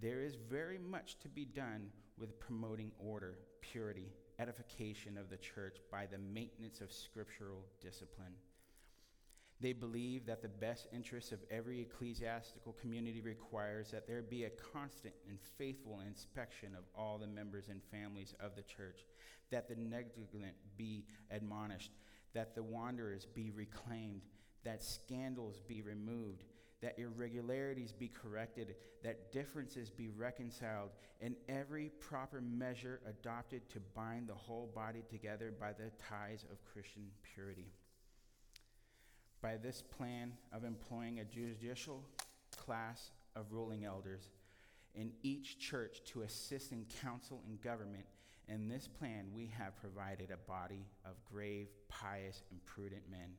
[0.01, 4.07] there is very much to be done with promoting order, purity,
[4.39, 8.33] edification of the church by the maintenance of scriptural discipline.
[9.59, 14.49] They believe that the best interests of every ecclesiastical community requires that there be a
[14.49, 19.05] constant and faithful inspection of all the members and families of the church,
[19.51, 21.91] that the negligent be admonished,
[22.33, 24.23] that the wanderers be reclaimed,
[24.65, 26.43] that scandals be removed,
[26.83, 30.89] that irregularities be corrected, that differences be reconciled,
[31.21, 36.63] and every proper measure adopted to bind the whole body together by the ties of
[36.73, 37.71] Christian purity.
[39.41, 42.03] By this plan of employing a judicial
[42.57, 44.29] class of ruling elders
[44.93, 48.05] in each church to assist in council and government,
[48.49, 53.35] in this plan we have provided a body of grave, pious, and prudent men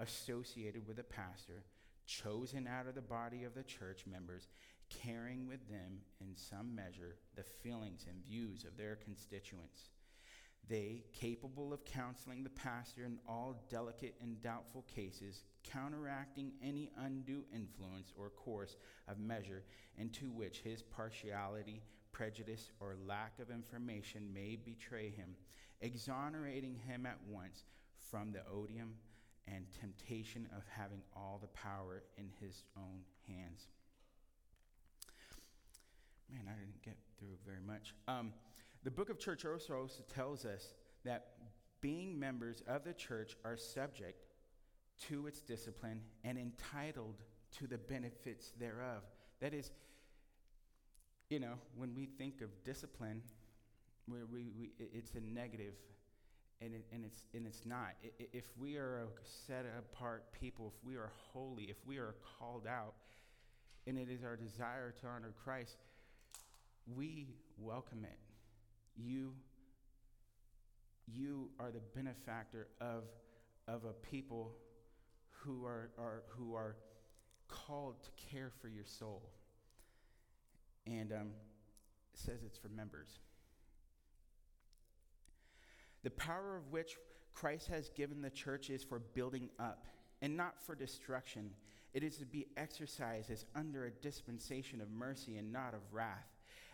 [0.00, 1.62] associated with a pastor
[2.10, 4.48] chosen out of the body of the church members,
[4.88, 9.90] carrying with them in some measure the feelings and views of their constituents.
[10.68, 17.44] They, capable of counseling the pastor in all delicate and doubtful cases, counteracting any undue
[17.54, 18.76] influence or course
[19.08, 19.64] of measure
[19.96, 25.34] into which his partiality, prejudice, or lack of information may betray him,
[25.80, 27.64] exonerating him at once
[28.10, 28.94] from the odium
[29.46, 33.68] and temptation of having all the power in his own hands.
[36.30, 37.94] Man, I didn't get through very much.
[38.06, 38.32] Um,
[38.84, 40.74] the book of Church also tells us
[41.04, 41.32] that
[41.80, 44.26] being members of the church are subject
[45.08, 47.16] to its discipline and entitled
[47.58, 49.02] to the benefits thereof.
[49.40, 49.70] That is,
[51.30, 53.22] you know, when we think of discipline,
[54.08, 55.74] we, we, we, it's a negative
[56.60, 57.94] and, it, and, it's, and it's not.
[58.32, 59.06] If we are a
[59.46, 62.94] set apart people, if we are holy, if we are called out,
[63.86, 65.76] and it is our desire to honor Christ,
[66.94, 68.18] we welcome it.
[68.96, 69.32] You,
[71.06, 73.04] you are the benefactor of,
[73.66, 74.52] of a people
[75.30, 76.76] who are, are, who are
[77.48, 79.22] called to care for your soul.
[80.86, 81.30] And um,
[82.14, 83.18] says it's for members.
[86.02, 86.96] The power of which
[87.34, 89.86] Christ has given the church is for building up
[90.22, 91.50] and not for destruction.
[91.92, 96.28] It is to be exercised as under a dispensation of mercy and not of wrath.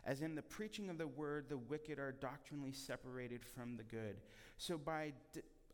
[0.05, 4.17] As in the preaching of the word, the wicked are doctrinally separated from the good.
[4.57, 5.13] So by,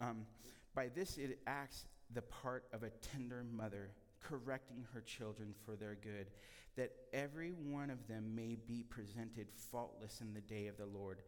[0.01, 0.27] um,
[0.75, 1.85] by this it acts
[2.15, 6.29] the part of a tender mother, correcting her children for their good,
[6.77, 11.23] that every one of them may be presented faultless in the day of the Lord.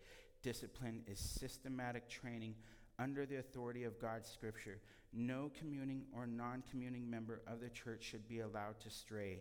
[0.44, 2.54] Discipline is systematic training
[2.98, 4.78] under the authority of God's scripture.
[5.14, 9.40] No communing or non communing member of the church should be allowed to stray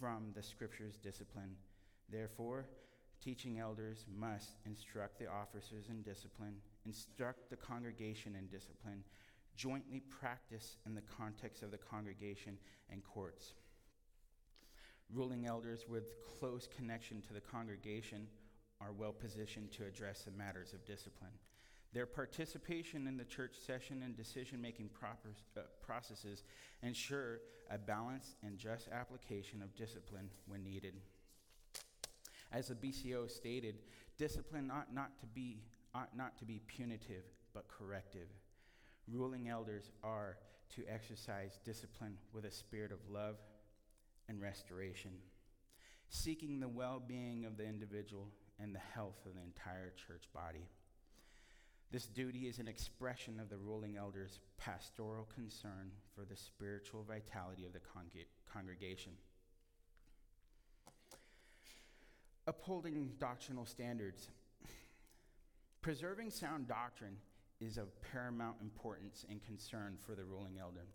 [0.00, 1.54] from the scripture's discipline.
[2.10, 2.66] Therefore,
[3.22, 9.04] teaching elders must instruct the officers in discipline, instruct the congregation in discipline,
[9.54, 12.58] jointly practice in the context of the congregation
[12.90, 13.52] and courts.
[15.14, 18.26] Ruling elders with close connection to the congregation
[18.80, 21.32] are well positioned to address the matters of discipline.
[21.92, 26.44] Their participation in the church session and decision making uh, processes
[26.82, 30.94] ensure a balanced and just application of discipline when needed.
[32.52, 33.76] As the BCO stated,
[34.18, 35.62] discipline ought not to be,
[35.94, 37.24] ought not to be punitive,
[37.54, 38.28] but corrective.
[39.08, 40.36] Ruling elders are
[40.76, 43.36] to exercise discipline with a spirit of love
[44.28, 45.10] and restoration,
[46.08, 48.28] seeking the well being of the individual
[48.62, 50.66] and the health of the entire church body.
[51.92, 57.66] This duty is an expression of the ruling elders' pastoral concern for the spiritual vitality
[57.66, 57.80] of the
[58.52, 59.12] congregation.
[62.46, 64.28] Upholding doctrinal standards.
[65.82, 67.16] Preserving sound doctrine
[67.60, 70.86] is of paramount importance and concern for the ruling elder.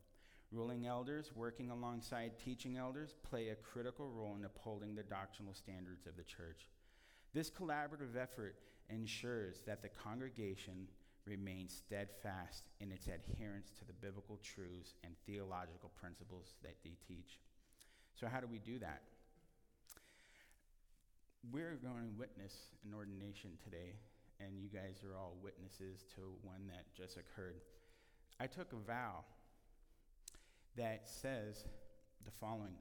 [0.51, 6.05] Ruling elders, working alongside teaching elders, play a critical role in upholding the doctrinal standards
[6.05, 6.69] of the church.
[7.35, 8.55] This collaborative effort
[8.89, 10.87] ensures that the congregation
[11.25, 17.41] remains steadfast in its adherence to the biblical truths and theological principles that they teach.
[18.17, 19.01] So, how do we do that?
[21.51, 22.55] We're going to witness
[22.85, 23.95] an ordination today,
[24.39, 27.59] and you guys are all witnesses to one that just occurred.
[28.39, 29.25] I took a vow
[30.77, 31.65] that says
[32.23, 32.75] the following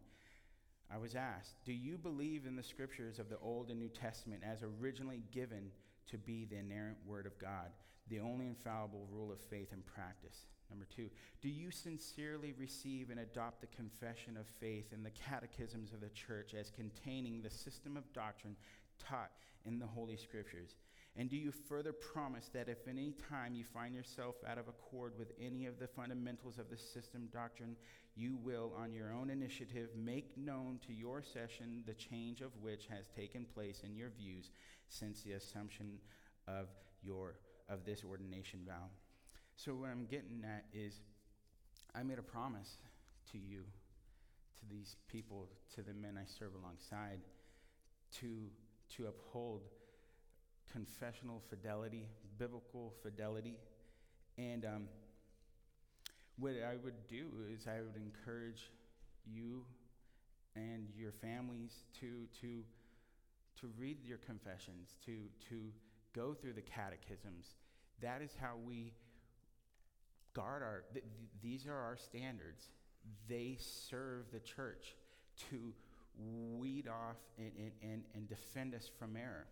[0.94, 4.42] I was asked, Do you believe in the scriptures of the Old and New Testament
[4.48, 5.70] as originally given
[6.06, 7.70] to be the inerrant Word of God,
[8.08, 10.46] the only infallible rule of faith and practice?
[10.70, 11.10] Number two,
[11.42, 16.10] do you sincerely receive and adopt the confession of faith and the catechisms of the
[16.10, 18.56] church as containing the system of doctrine
[18.98, 19.32] taught
[19.64, 20.76] in the Holy Scriptures?
[21.16, 25.12] And do you further promise that if any time you find yourself out of accord
[25.16, 27.76] with any of the fundamentals of the system doctrine,
[28.16, 32.86] you will, on your own initiative, make known to your session the change of which
[32.88, 34.50] has taken place in your views
[34.88, 35.98] since the assumption
[36.48, 36.66] of
[37.02, 37.36] your
[37.68, 38.88] of this ordination vow?
[39.56, 41.00] So what I'm getting at is
[41.94, 42.78] I made a promise
[43.30, 43.62] to you,
[44.58, 47.20] to these people, to the men I serve alongside,
[48.18, 48.48] to
[48.96, 49.62] to uphold
[50.72, 52.08] confessional fidelity,
[52.38, 53.56] biblical fidelity.
[54.38, 54.88] And um,
[56.38, 58.70] what I would do is I would encourage
[59.26, 59.64] you
[60.56, 62.62] and your families to, to,
[63.60, 65.12] to read your confessions, to,
[65.48, 65.60] to
[66.14, 67.46] go through the catechisms.
[68.00, 68.92] That is how we
[70.34, 72.68] guard our, th- th- these are our standards.
[73.28, 74.94] They serve the church
[75.50, 75.72] to
[76.58, 79.46] weed off and, and, and, and defend us from error.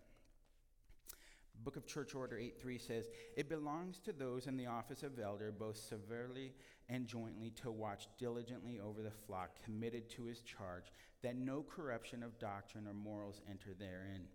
[1.64, 5.52] Book of Church Order 8.3 says, It belongs to those in the office of elder,
[5.56, 6.52] both severely
[6.88, 10.92] and jointly, to watch diligently over the flock committed to his charge,
[11.22, 14.26] that no corruption of doctrine or morals enter therein.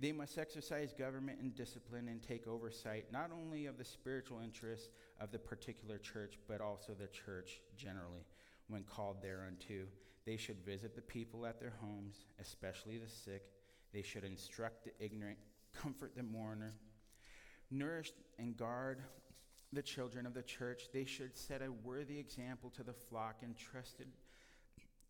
[0.00, 4.88] They must exercise government and discipline and take oversight not only of the spiritual interests
[5.20, 8.24] of the particular church, but also the church generally,
[8.68, 9.86] when called thereunto.
[10.24, 13.42] They should visit the people at their homes, especially the sick.
[13.92, 15.38] They should instruct the ignorant
[15.80, 16.74] comfort the mourner,
[17.70, 19.02] nourish and guard
[19.72, 20.84] the children of the church.
[20.92, 24.08] They should set a worthy example to the flock entrusted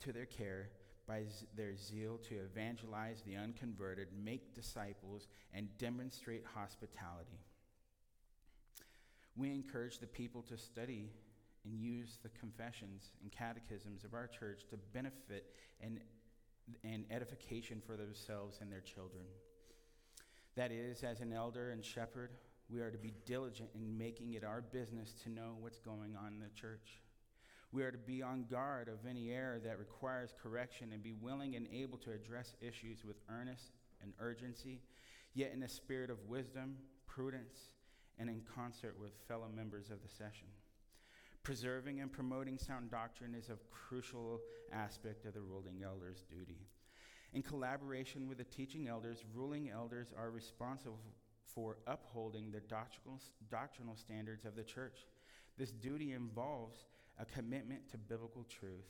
[0.01, 0.71] to their care
[1.07, 7.41] by z- their zeal to evangelize the unconverted, make disciples, and demonstrate hospitality.
[9.37, 11.11] We encourage the people to study
[11.65, 15.47] and use the confessions and catechisms of our church to benefit
[15.81, 16.01] and,
[16.85, 19.25] and edification for themselves and their children.
[20.57, 22.33] That is, as an elder and shepherd,
[22.69, 26.35] we are to be diligent in making it our business to know what's going on
[26.35, 27.01] in the church.
[27.73, 31.57] We are to be on guard of any error that requires correction and be willing
[31.57, 33.73] and able to address issues with earnest
[34.03, 34.83] and urgency,
[35.35, 36.77] yet in a spirit of wisdom,
[37.07, 37.57] prudence,
[38.19, 40.49] and in concert with fellow members of the session.
[41.43, 44.41] Preserving and promoting sound doctrine is a crucial
[44.73, 46.61] aspect of the ruling elder's duty.
[47.33, 50.99] In collaboration with the teaching elders, ruling elders are responsible
[51.47, 53.21] for upholding the doctrinal,
[53.51, 55.07] doctrinal standards of the church.
[55.59, 56.85] This duty involves
[57.19, 58.89] a commitment to biblical truth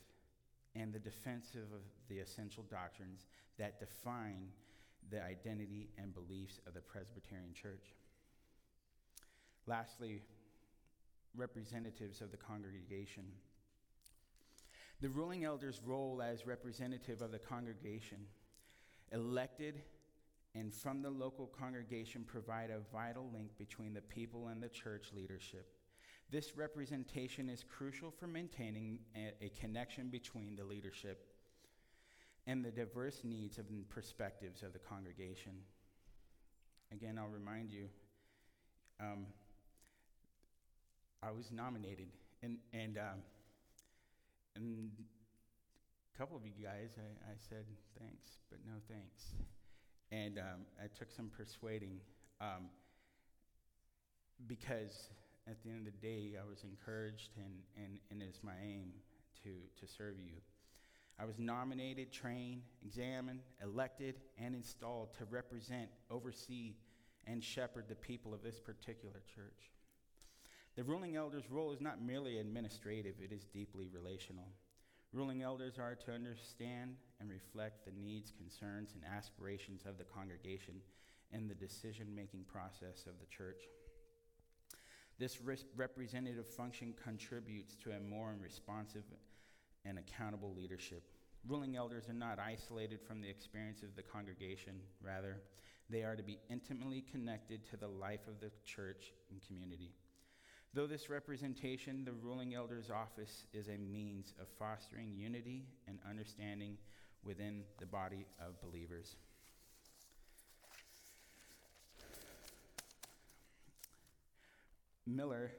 [0.75, 3.27] and the defense of the essential doctrines
[3.57, 4.47] that define
[5.09, 7.93] the identity and beliefs of the Presbyterian Church.
[9.67, 10.21] Lastly,
[11.35, 13.23] representatives of the congregation.
[15.03, 18.19] The ruling elder's role as representative of the congregation,
[19.11, 19.81] elected
[20.55, 25.07] and from the local congregation, provide a vital link between the people and the church
[25.13, 25.67] leadership.
[26.31, 31.33] This representation is crucial for maintaining a, connection between the leadership
[32.47, 35.51] and the diverse needs and perspectives of the congregation.
[36.93, 37.89] Again, I'll remind you
[39.01, 39.25] um,
[41.21, 42.07] I was nominated,
[42.41, 43.19] and, and um,
[44.55, 44.91] and
[46.13, 47.65] a couple of you guys, I, I said
[47.99, 49.33] thanks, but no thanks.
[50.11, 51.99] And um, I took some persuading
[52.39, 52.69] um,
[54.47, 55.09] because
[55.47, 58.93] at the end of the day, I was encouraged and, and, and it's my aim
[59.43, 59.49] to,
[59.85, 60.33] to serve you.
[61.19, 66.75] I was nominated, trained, examined, elected, and installed to represent, oversee,
[67.27, 69.71] and shepherd the people of this particular church.
[70.75, 74.47] The ruling elder's role is not merely administrative, it is deeply relational.
[75.11, 80.81] Ruling elders are to understand and reflect the needs, concerns, and aspirations of the congregation
[81.31, 83.61] in the decision making process of the church.
[85.19, 85.37] This
[85.75, 89.03] representative function contributes to a more responsive
[89.85, 91.03] and accountable leadership.
[91.47, 95.41] Ruling elders are not isolated from the experience of the congregation, rather,
[95.89, 99.91] they are to be intimately connected to the life of the church and community.
[100.75, 106.77] Though this representation, the ruling elder's office is a means of fostering unity and understanding
[107.23, 109.15] within the body of believers.
[115.05, 115.51] Miller,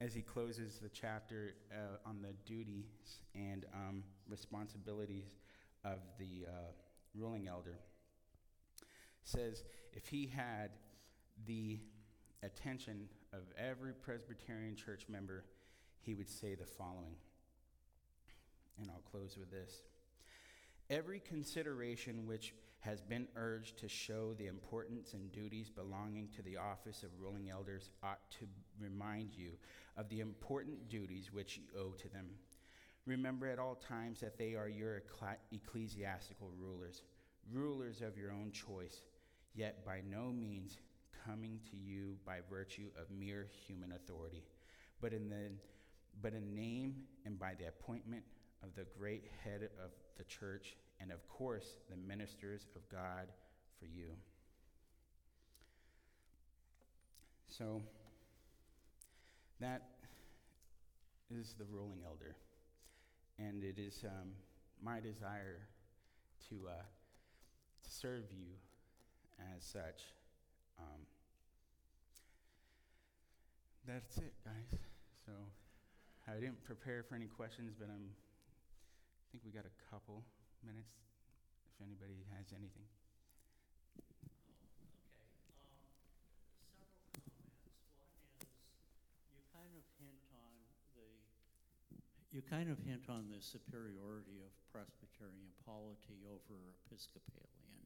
[0.00, 2.86] as he closes the chapter uh, on the duties
[3.34, 5.34] and um, responsibilities
[5.84, 6.72] of the uh,
[7.14, 7.76] ruling elder,
[9.22, 10.70] says if he had
[11.46, 11.78] the
[12.42, 15.44] attention of every Presbyterian church member,
[16.00, 17.16] he would say the following.
[18.80, 19.82] And I'll close with this.
[20.90, 26.56] Every consideration which has been urged to show the importance and duties belonging to the
[26.56, 28.46] office of ruling elders ought to
[28.80, 29.52] remind you
[29.96, 32.26] of the important duties which you owe to them.
[33.06, 35.02] Remember at all times that they are your
[35.52, 37.02] ecclesiastical rulers,
[37.52, 39.02] rulers of your own choice,
[39.54, 40.78] yet by no means
[41.26, 44.42] coming to you by virtue of mere human authority,
[45.00, 45.50] but in the
[46.20, 46.94] but in name
[47.24, 48.22] and by the appointment
[48.62, 53.28] of the great head of the church, and of course, the ministers of God
[53.78, 54.10] for you.
[57.48, 57.82] So,
[59.60, 59.82] that
[61.30, 62.36] is the ruling elder.
[63.38, 64.30] And it is um,
[64.82, 65.60] my desire
[66.48, 66.82] to, uh,
[67.82, 68.46] to serve you
[69.56, 70.02] as such.
[70.78, 71.00] Um,
[73.86, 74.78] that's it, guys.
[75.26, 75.32] So
[76.28, 80.22] I didn't prepare for any questions, but I'm, I think we got a couple
[80.64, 80.94] minutes
[81.66, 82.86] if anybody has anything.
[92.32, 97.84] You kind of hint on the superiority of Presbyterian polity over Episcopalian.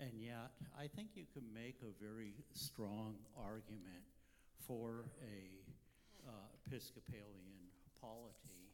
[0.00, 4.15] And yet, I think you can make a very strong argument
[4.66, 5.38] for a
[6.26, 6.32] uh,
[6.66, 8.72] Episcopalian polity.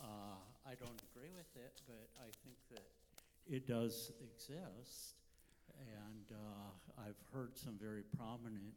[0.00, 2.88] Uh, I don't agree with it, but I think that
[3.48, 5.14] it does exist.
[5.78, 8.74] And uh, I've heard some very prominent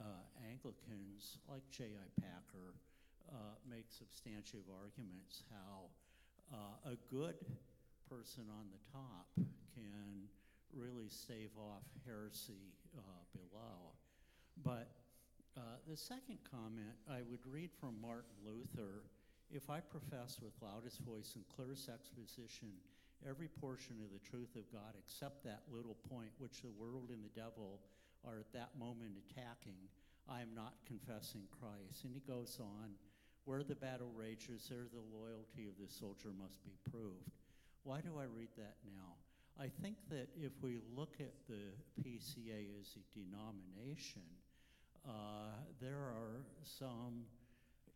[0.00, 2.06] uh, Anglicans, like J.I.
[2.20, 2.74] Packer,
[3.30, 5.90] uh, make substantive arguments how
[6.52, 7.36] uh, a good
[8.08, 9.28] person on the top
[9.74, 10.26] can
[10.74, 12.74] really stave off heresy
[13.34, 13.94] below.
[14.64, 14.88] But
[15.56, 19.02] uh, the second comment I would read from Martin Luther
[19.50, 22.70] If I profess with loudest voice and clearest exposition
[23.26, 27.22] every portion of the truth of God except that little point which the world and
[27.24, 27.80] the devil
[28.24, 29.90] are at that moment attacking,
[30.28, 32.04] I am not confessing Christ.
[32.04, 32.94] And he goes on
[33.44, 37.34] where the battle rages, there the loyalty of the soldier must be proved.
[37.82, 39.18] Why do I read that now?
[39.58, 44.22] I think that if we look at the PCA as a denomination,
[45.08, 45.12] uh,
[45.80, 47.24] there are some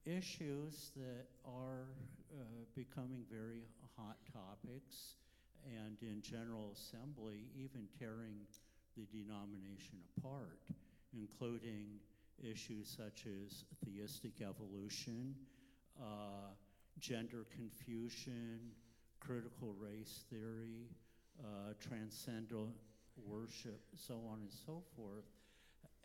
[0.05, 1.87] issues that are
[2.33, 2.43] uh,
[2.75, 3.63] becoming very
[3.97, 5.17] hot topics,
[5.67, 8.37] and in General Assembly, even tearing
[8.97, 10.61] the denomination apart,
[11.15, 11.87] including
[12.43, 15.35] issues such as theistic evolution,
[16.01, 16.53] uh,
[16.99, 18.61] gender confusion,
[19.21, 20.89] critical race theory,
[21.43, 22.69] uh, transcendental
[23.27, 25.25] worship, so on and so forth.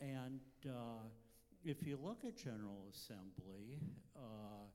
[0.02, 1.04] And uh,
[1.64, 3.80] if you look at General Assembly,
[4.16, 4.68] uh,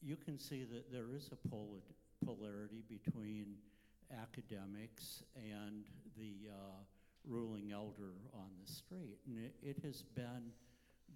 [0.00, 1.82] you can see that there is a pol-
[2.24, 3.54] polarity between
[4.20, 5.84] academics and
[6.16, 6.82] the uh,
[7.24, 9.18] ruling elder on the street.
[9.26, 10.50] And it, it has been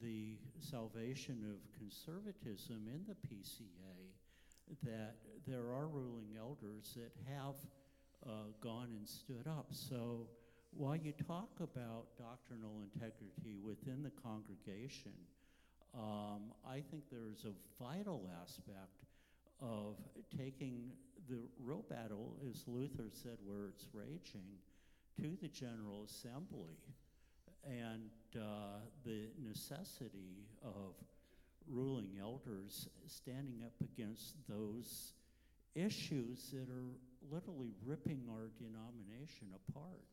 [0.01, 5.17] the salvation of conservatism in the PCA that
[5.47, 7.55] there are ruling elders that have
[8.27, 9.67] uh, gone and stood up.
[9.71, 10.27] So
[10.77, 15.13] while you talk about doctrinal integrity within the congregation,
[15.95, 19.05] um, I think there's a vital aspect
[19.61, 19.97] of
[20.37, 20.91] taking
[21.29, 24.45] the real battle, as Luther said, where it's raging,
[25.21, 26.77] to the General Assembly
[27.65, 30.95] and uh, the necessity of
[31.69, 35.15] ruling elders standing up against those
[35.75, 36.85] issues that are
[37.31, 40.05] literally ripping our denomination apart.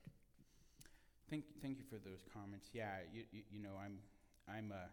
[1.30, 2.70] Thank, thank you for those comments.
[2.74, 4.00] Yeah, you, you, you know, I'm,
[4.48, 4.92] I'm a,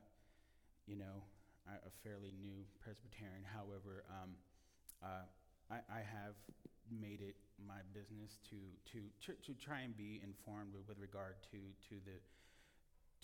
[0.86, 1.22] you know,
[1.68, 3.44] a fairly new Presbyterian.
[3.44, 4.30] However, um,
[5.02, 5.26] uh,
[5.70, 6.34] I, I have
[6.90, 8.58] made it my business to,
[8.90, 11.58] to, to, to try and be informed with, regard to,
[11.90, 12.18] to the,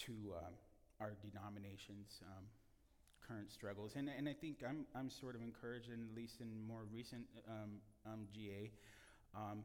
[0.07, 0.55] to um,
[1.01, 2.45] our denomination's um,
[3.27, 3.95] current struggles.
[3.97, 7.27] And, and I think I'm, I'm sort of encouraged, in, at least in more recent
[7.49, 8.71] um, um, GA,
[9.35, 9.65] um,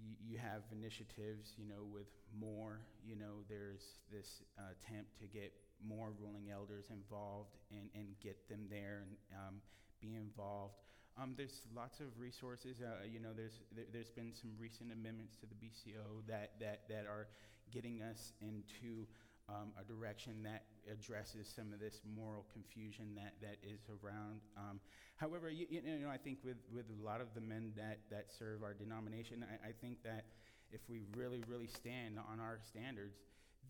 [0.00, 5.26] you, you have initiatives, you know, with more, you know, there's this uh, attempt to
[5.26, 5.52] get
[5.84, 9.54] more ruling elders involved and, and get them there and um,
[10.00, 10.74] be involved.
[11.20, 12.80] Um, there's lots of resources.
[12.80, 16.88] Uh, you know, there's there, has been some recent amendments to the BCO that that
[16.88, 17.28] that are
[17.70, 19.06] getting us into
[19.48, 24.40] um, a direction that addresses some of this moral confusion that that is around.
[24.56, 24.80] Um,
[25.16, 28.26] however, you, you, know, I think with with a lot of the men that that
[28.32, 30.24] serve our denomination, I, I think that
[30.70, 33.16] if we really really stand on our standards,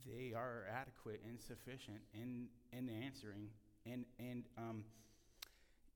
[0.07, 3.49] they are adequate and sufficient in in answering
[3.87, 4.85] and and um,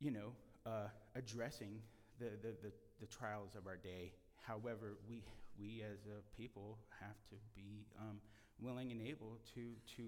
[0.00, 0.32] you know
[0.66, 1.80] uh, addressing
[2.18, 4.12] the, the, the, the, trials of our day.
[4.40, 5.22] However, we,
[5.58, 8.18] we as a people have to be um,
[8.60, 10.02] willing and able to, to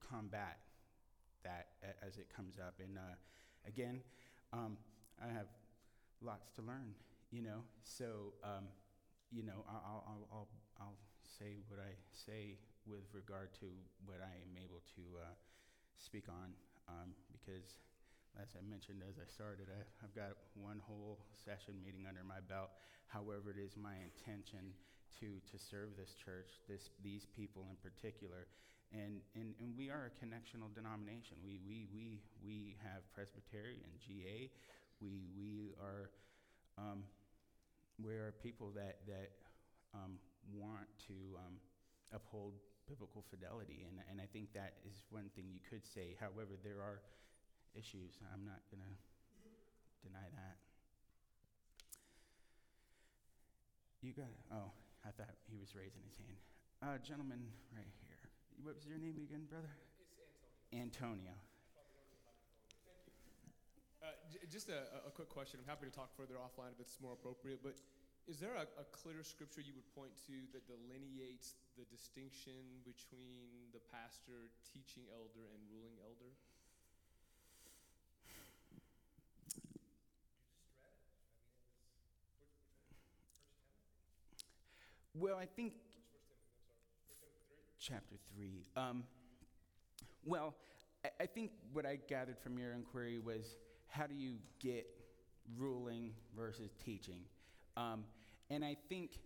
[0.00, 0.58] combat
[1.44, 1.68] that
[2.02, 2.74] as it comes up.
[2.82, 3.16] And uh,
[3.66, 4.00] again,
[4.52, 4.76] um,
[5.22, 5.46] I have
[6.20, 6.94] lots to learn,
[7.30, 7.62] you know.
[7.82, 8.66] So, um,
[9.30, 10.48] you know, I'll, I'll, I'll,
[10.80, 13.66] I'll, say what I say with regard to
[14.06, 15.34] what I am able to uh,
[15.98, 16.54] speak on
[16.88, 17.76] um, because
[18.40, 22.40] as I mentioned as I started, I, have got one whole session meeting under my
[22.44, 22.72] belt.
[23.08, 24.76] However, it is my intention
[25.20, 28.48] to, to serve this church, this, these people in particular.
[28.92, 31.36] And, and, and we are a connectional denomination.
[31.44, 34.50] We, we, we, we have Presbyterian, GA.
[35.00, 36.10] We, we are
[36.78, 37.02] um,
[37.98, 39.30] we're people that, that
[39.94, 40.20] um,
[40.52, 41.56] want to um,
[42.12, 42.54] uphold
[42.86, 43.84] biblical fidelity.
[43.88, 46.14] And, and I think that is one thing you could say.
[46.20, 47.00] However, there are
[47.74, 48.20] issues.
[48.32, 48.94] I'm not going to
[50.06, 50.56] deny that.
[54.02, 54.30] You got.
[54.52, 54.70] Oh,
[55.02, 56.38] I thought he was raising his hand.
[56.78, 57.42] Uh, gentleman
[57.74, 58.05] right here.
[58.62, 59.68] What was your name again, brother?
[59.68, 61.28] It's Antonio.
[61.28, 61.36] Antonio.
[64.00, 65.60] Uh, j- just a, a, quick question.
[65.60, 67.76] I'm happy to talk further offline if it's more appropriate, but
[68.24, 73.70] is there a, a, clear scripture you would point to that delineates the distinction between
[73.76, 76.32] the pastor, teaching elder, and ruling elder?
[85.14, 85.72] Well, I think
[87.86, 88.64] chapter three.
[88.76, 89.04] Um,
[90.24, 90.54] well,
[91.04, 93.56] I, I think what I gathered from your inquiry was
[93.86, 94.86] how do you get
[95.56, 97.20] ruling versus teaching,
[97.76, 98.04] um,
[98.50, 99.20] and I think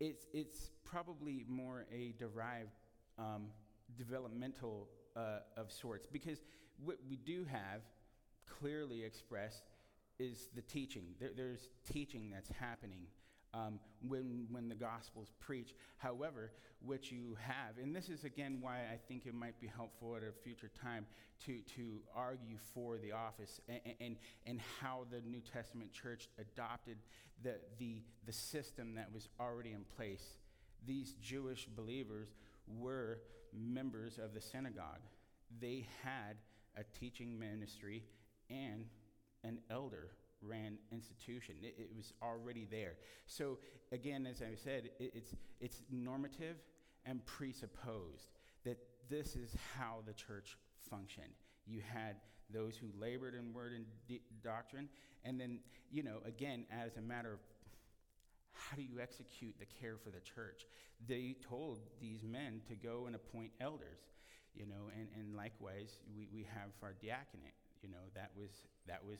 [0.00, 2.74] it's it's probably more a derived
[3.18, 3.46] um,
[3.96, 6.40] developmental uh, of sorts because
[6.82, 7.82] what we do have
[8.58, 9.62] clearly expressed
[10.18, 11.14] is the teaching.
[11.20, 13.06] There, there's teaching that's happening
[13.54, 15.74] um, when, when the gospel's preached.
[15.98, 16.52] However,
[16.84, 20.22] what you have, and this is again why I think it might be helpful at
[20.22, 21.06] a future time
[21.46, 26.96] to, to argue for the office and, and, and how the New Testament church adopted
[27.42, 30.36] the, the, the system that was already in place.
[30.86, 32.28] These Jewish believers
[32.66, 33.18] were
[33.52, 35.00] members of the synagogue,
[35.60, 36.36] they had
[36.76, 38.04] a teaching ministry
[38.48, 38.86] and
[39.42, 40.10] an elder
[40.42, 41.56] ran institution.
[41.62, 42.94] It, it, was already there.
[43.26, 43.58] So
[43.92, 46.56] again, as I said, it, it's, it's normative
[47.06, 48.30] and presupposed
[48.64, 48.78] that
[49.08, 50.56] this is how the church
[50.88, 51.32] functioned.
[51.66, 52.16] You had
[52.52, 53.84] those who labored in word and
[54.42, 54.88] doctrine,
[55.24, 55.60] and then,
[55.90, 57.40] you know, again, as a matter of
[58.52, 60.66] how do you execute the care for the church?
[61.08, 64.00] They told these men to go and appoint elders,
[64.54, 68.50] you know, and, and likewise, we, we have our diaconate, you know, that was,
[68.86, 69.18] that was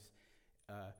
[0.69, 0.93] uh,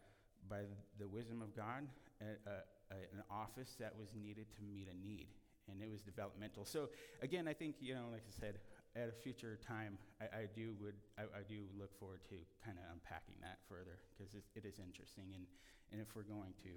[0.49, 0.63] by
[0.99, 1.87] the wisdom of God,
[2.21, 2.51] a,
[2.95, 5.29] a, an office that was needed to meet a need,
[5.71, 6.65] and it was developmental.
[6.65, 6.89] So
[7.23, 8.59] again, I think you know, like I said,
[8.97, 12.77] at a future time, I, I do would I, I, do look forward to kind
[12.79, 15.47] of unpacking that further because it, is interesting, and
[15.93, 16.73] and if we're going to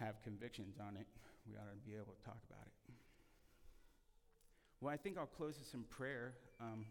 [0.00, 1.06] have convictions on it,
[1.46, 2.94] we ought to be able to talk about it.
[4.80, 6.34] Well, I think I'll close with some prayer.
[6.60, 6.84] Um,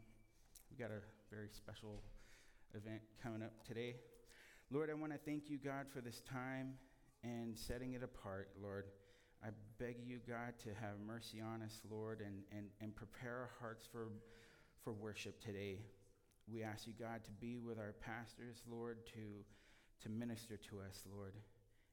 [0.72, 2.02] we got a very special
[2.74, 3.96] event coming up today.
[4.74, 6.74] Lord, I want to thank you, God, for this time
[7.24, 8.86] and setting it apart, Lord.
[9.46, 13.50] I beg you, God, to have mercy on us, Lord, and, and, and prepare our
[13.60, 14.08] hearts for,
[14.84, 15.78] for worship today.
[16.52, 19.46] We ask you, God, to be with our pastors, Lord, to,
[20.02, 21.34] to minister to us, Lord.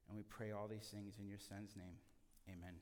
[0.07, 1.97] And we pray all these things in your Son's name.
[2.49, 2.73] Amen.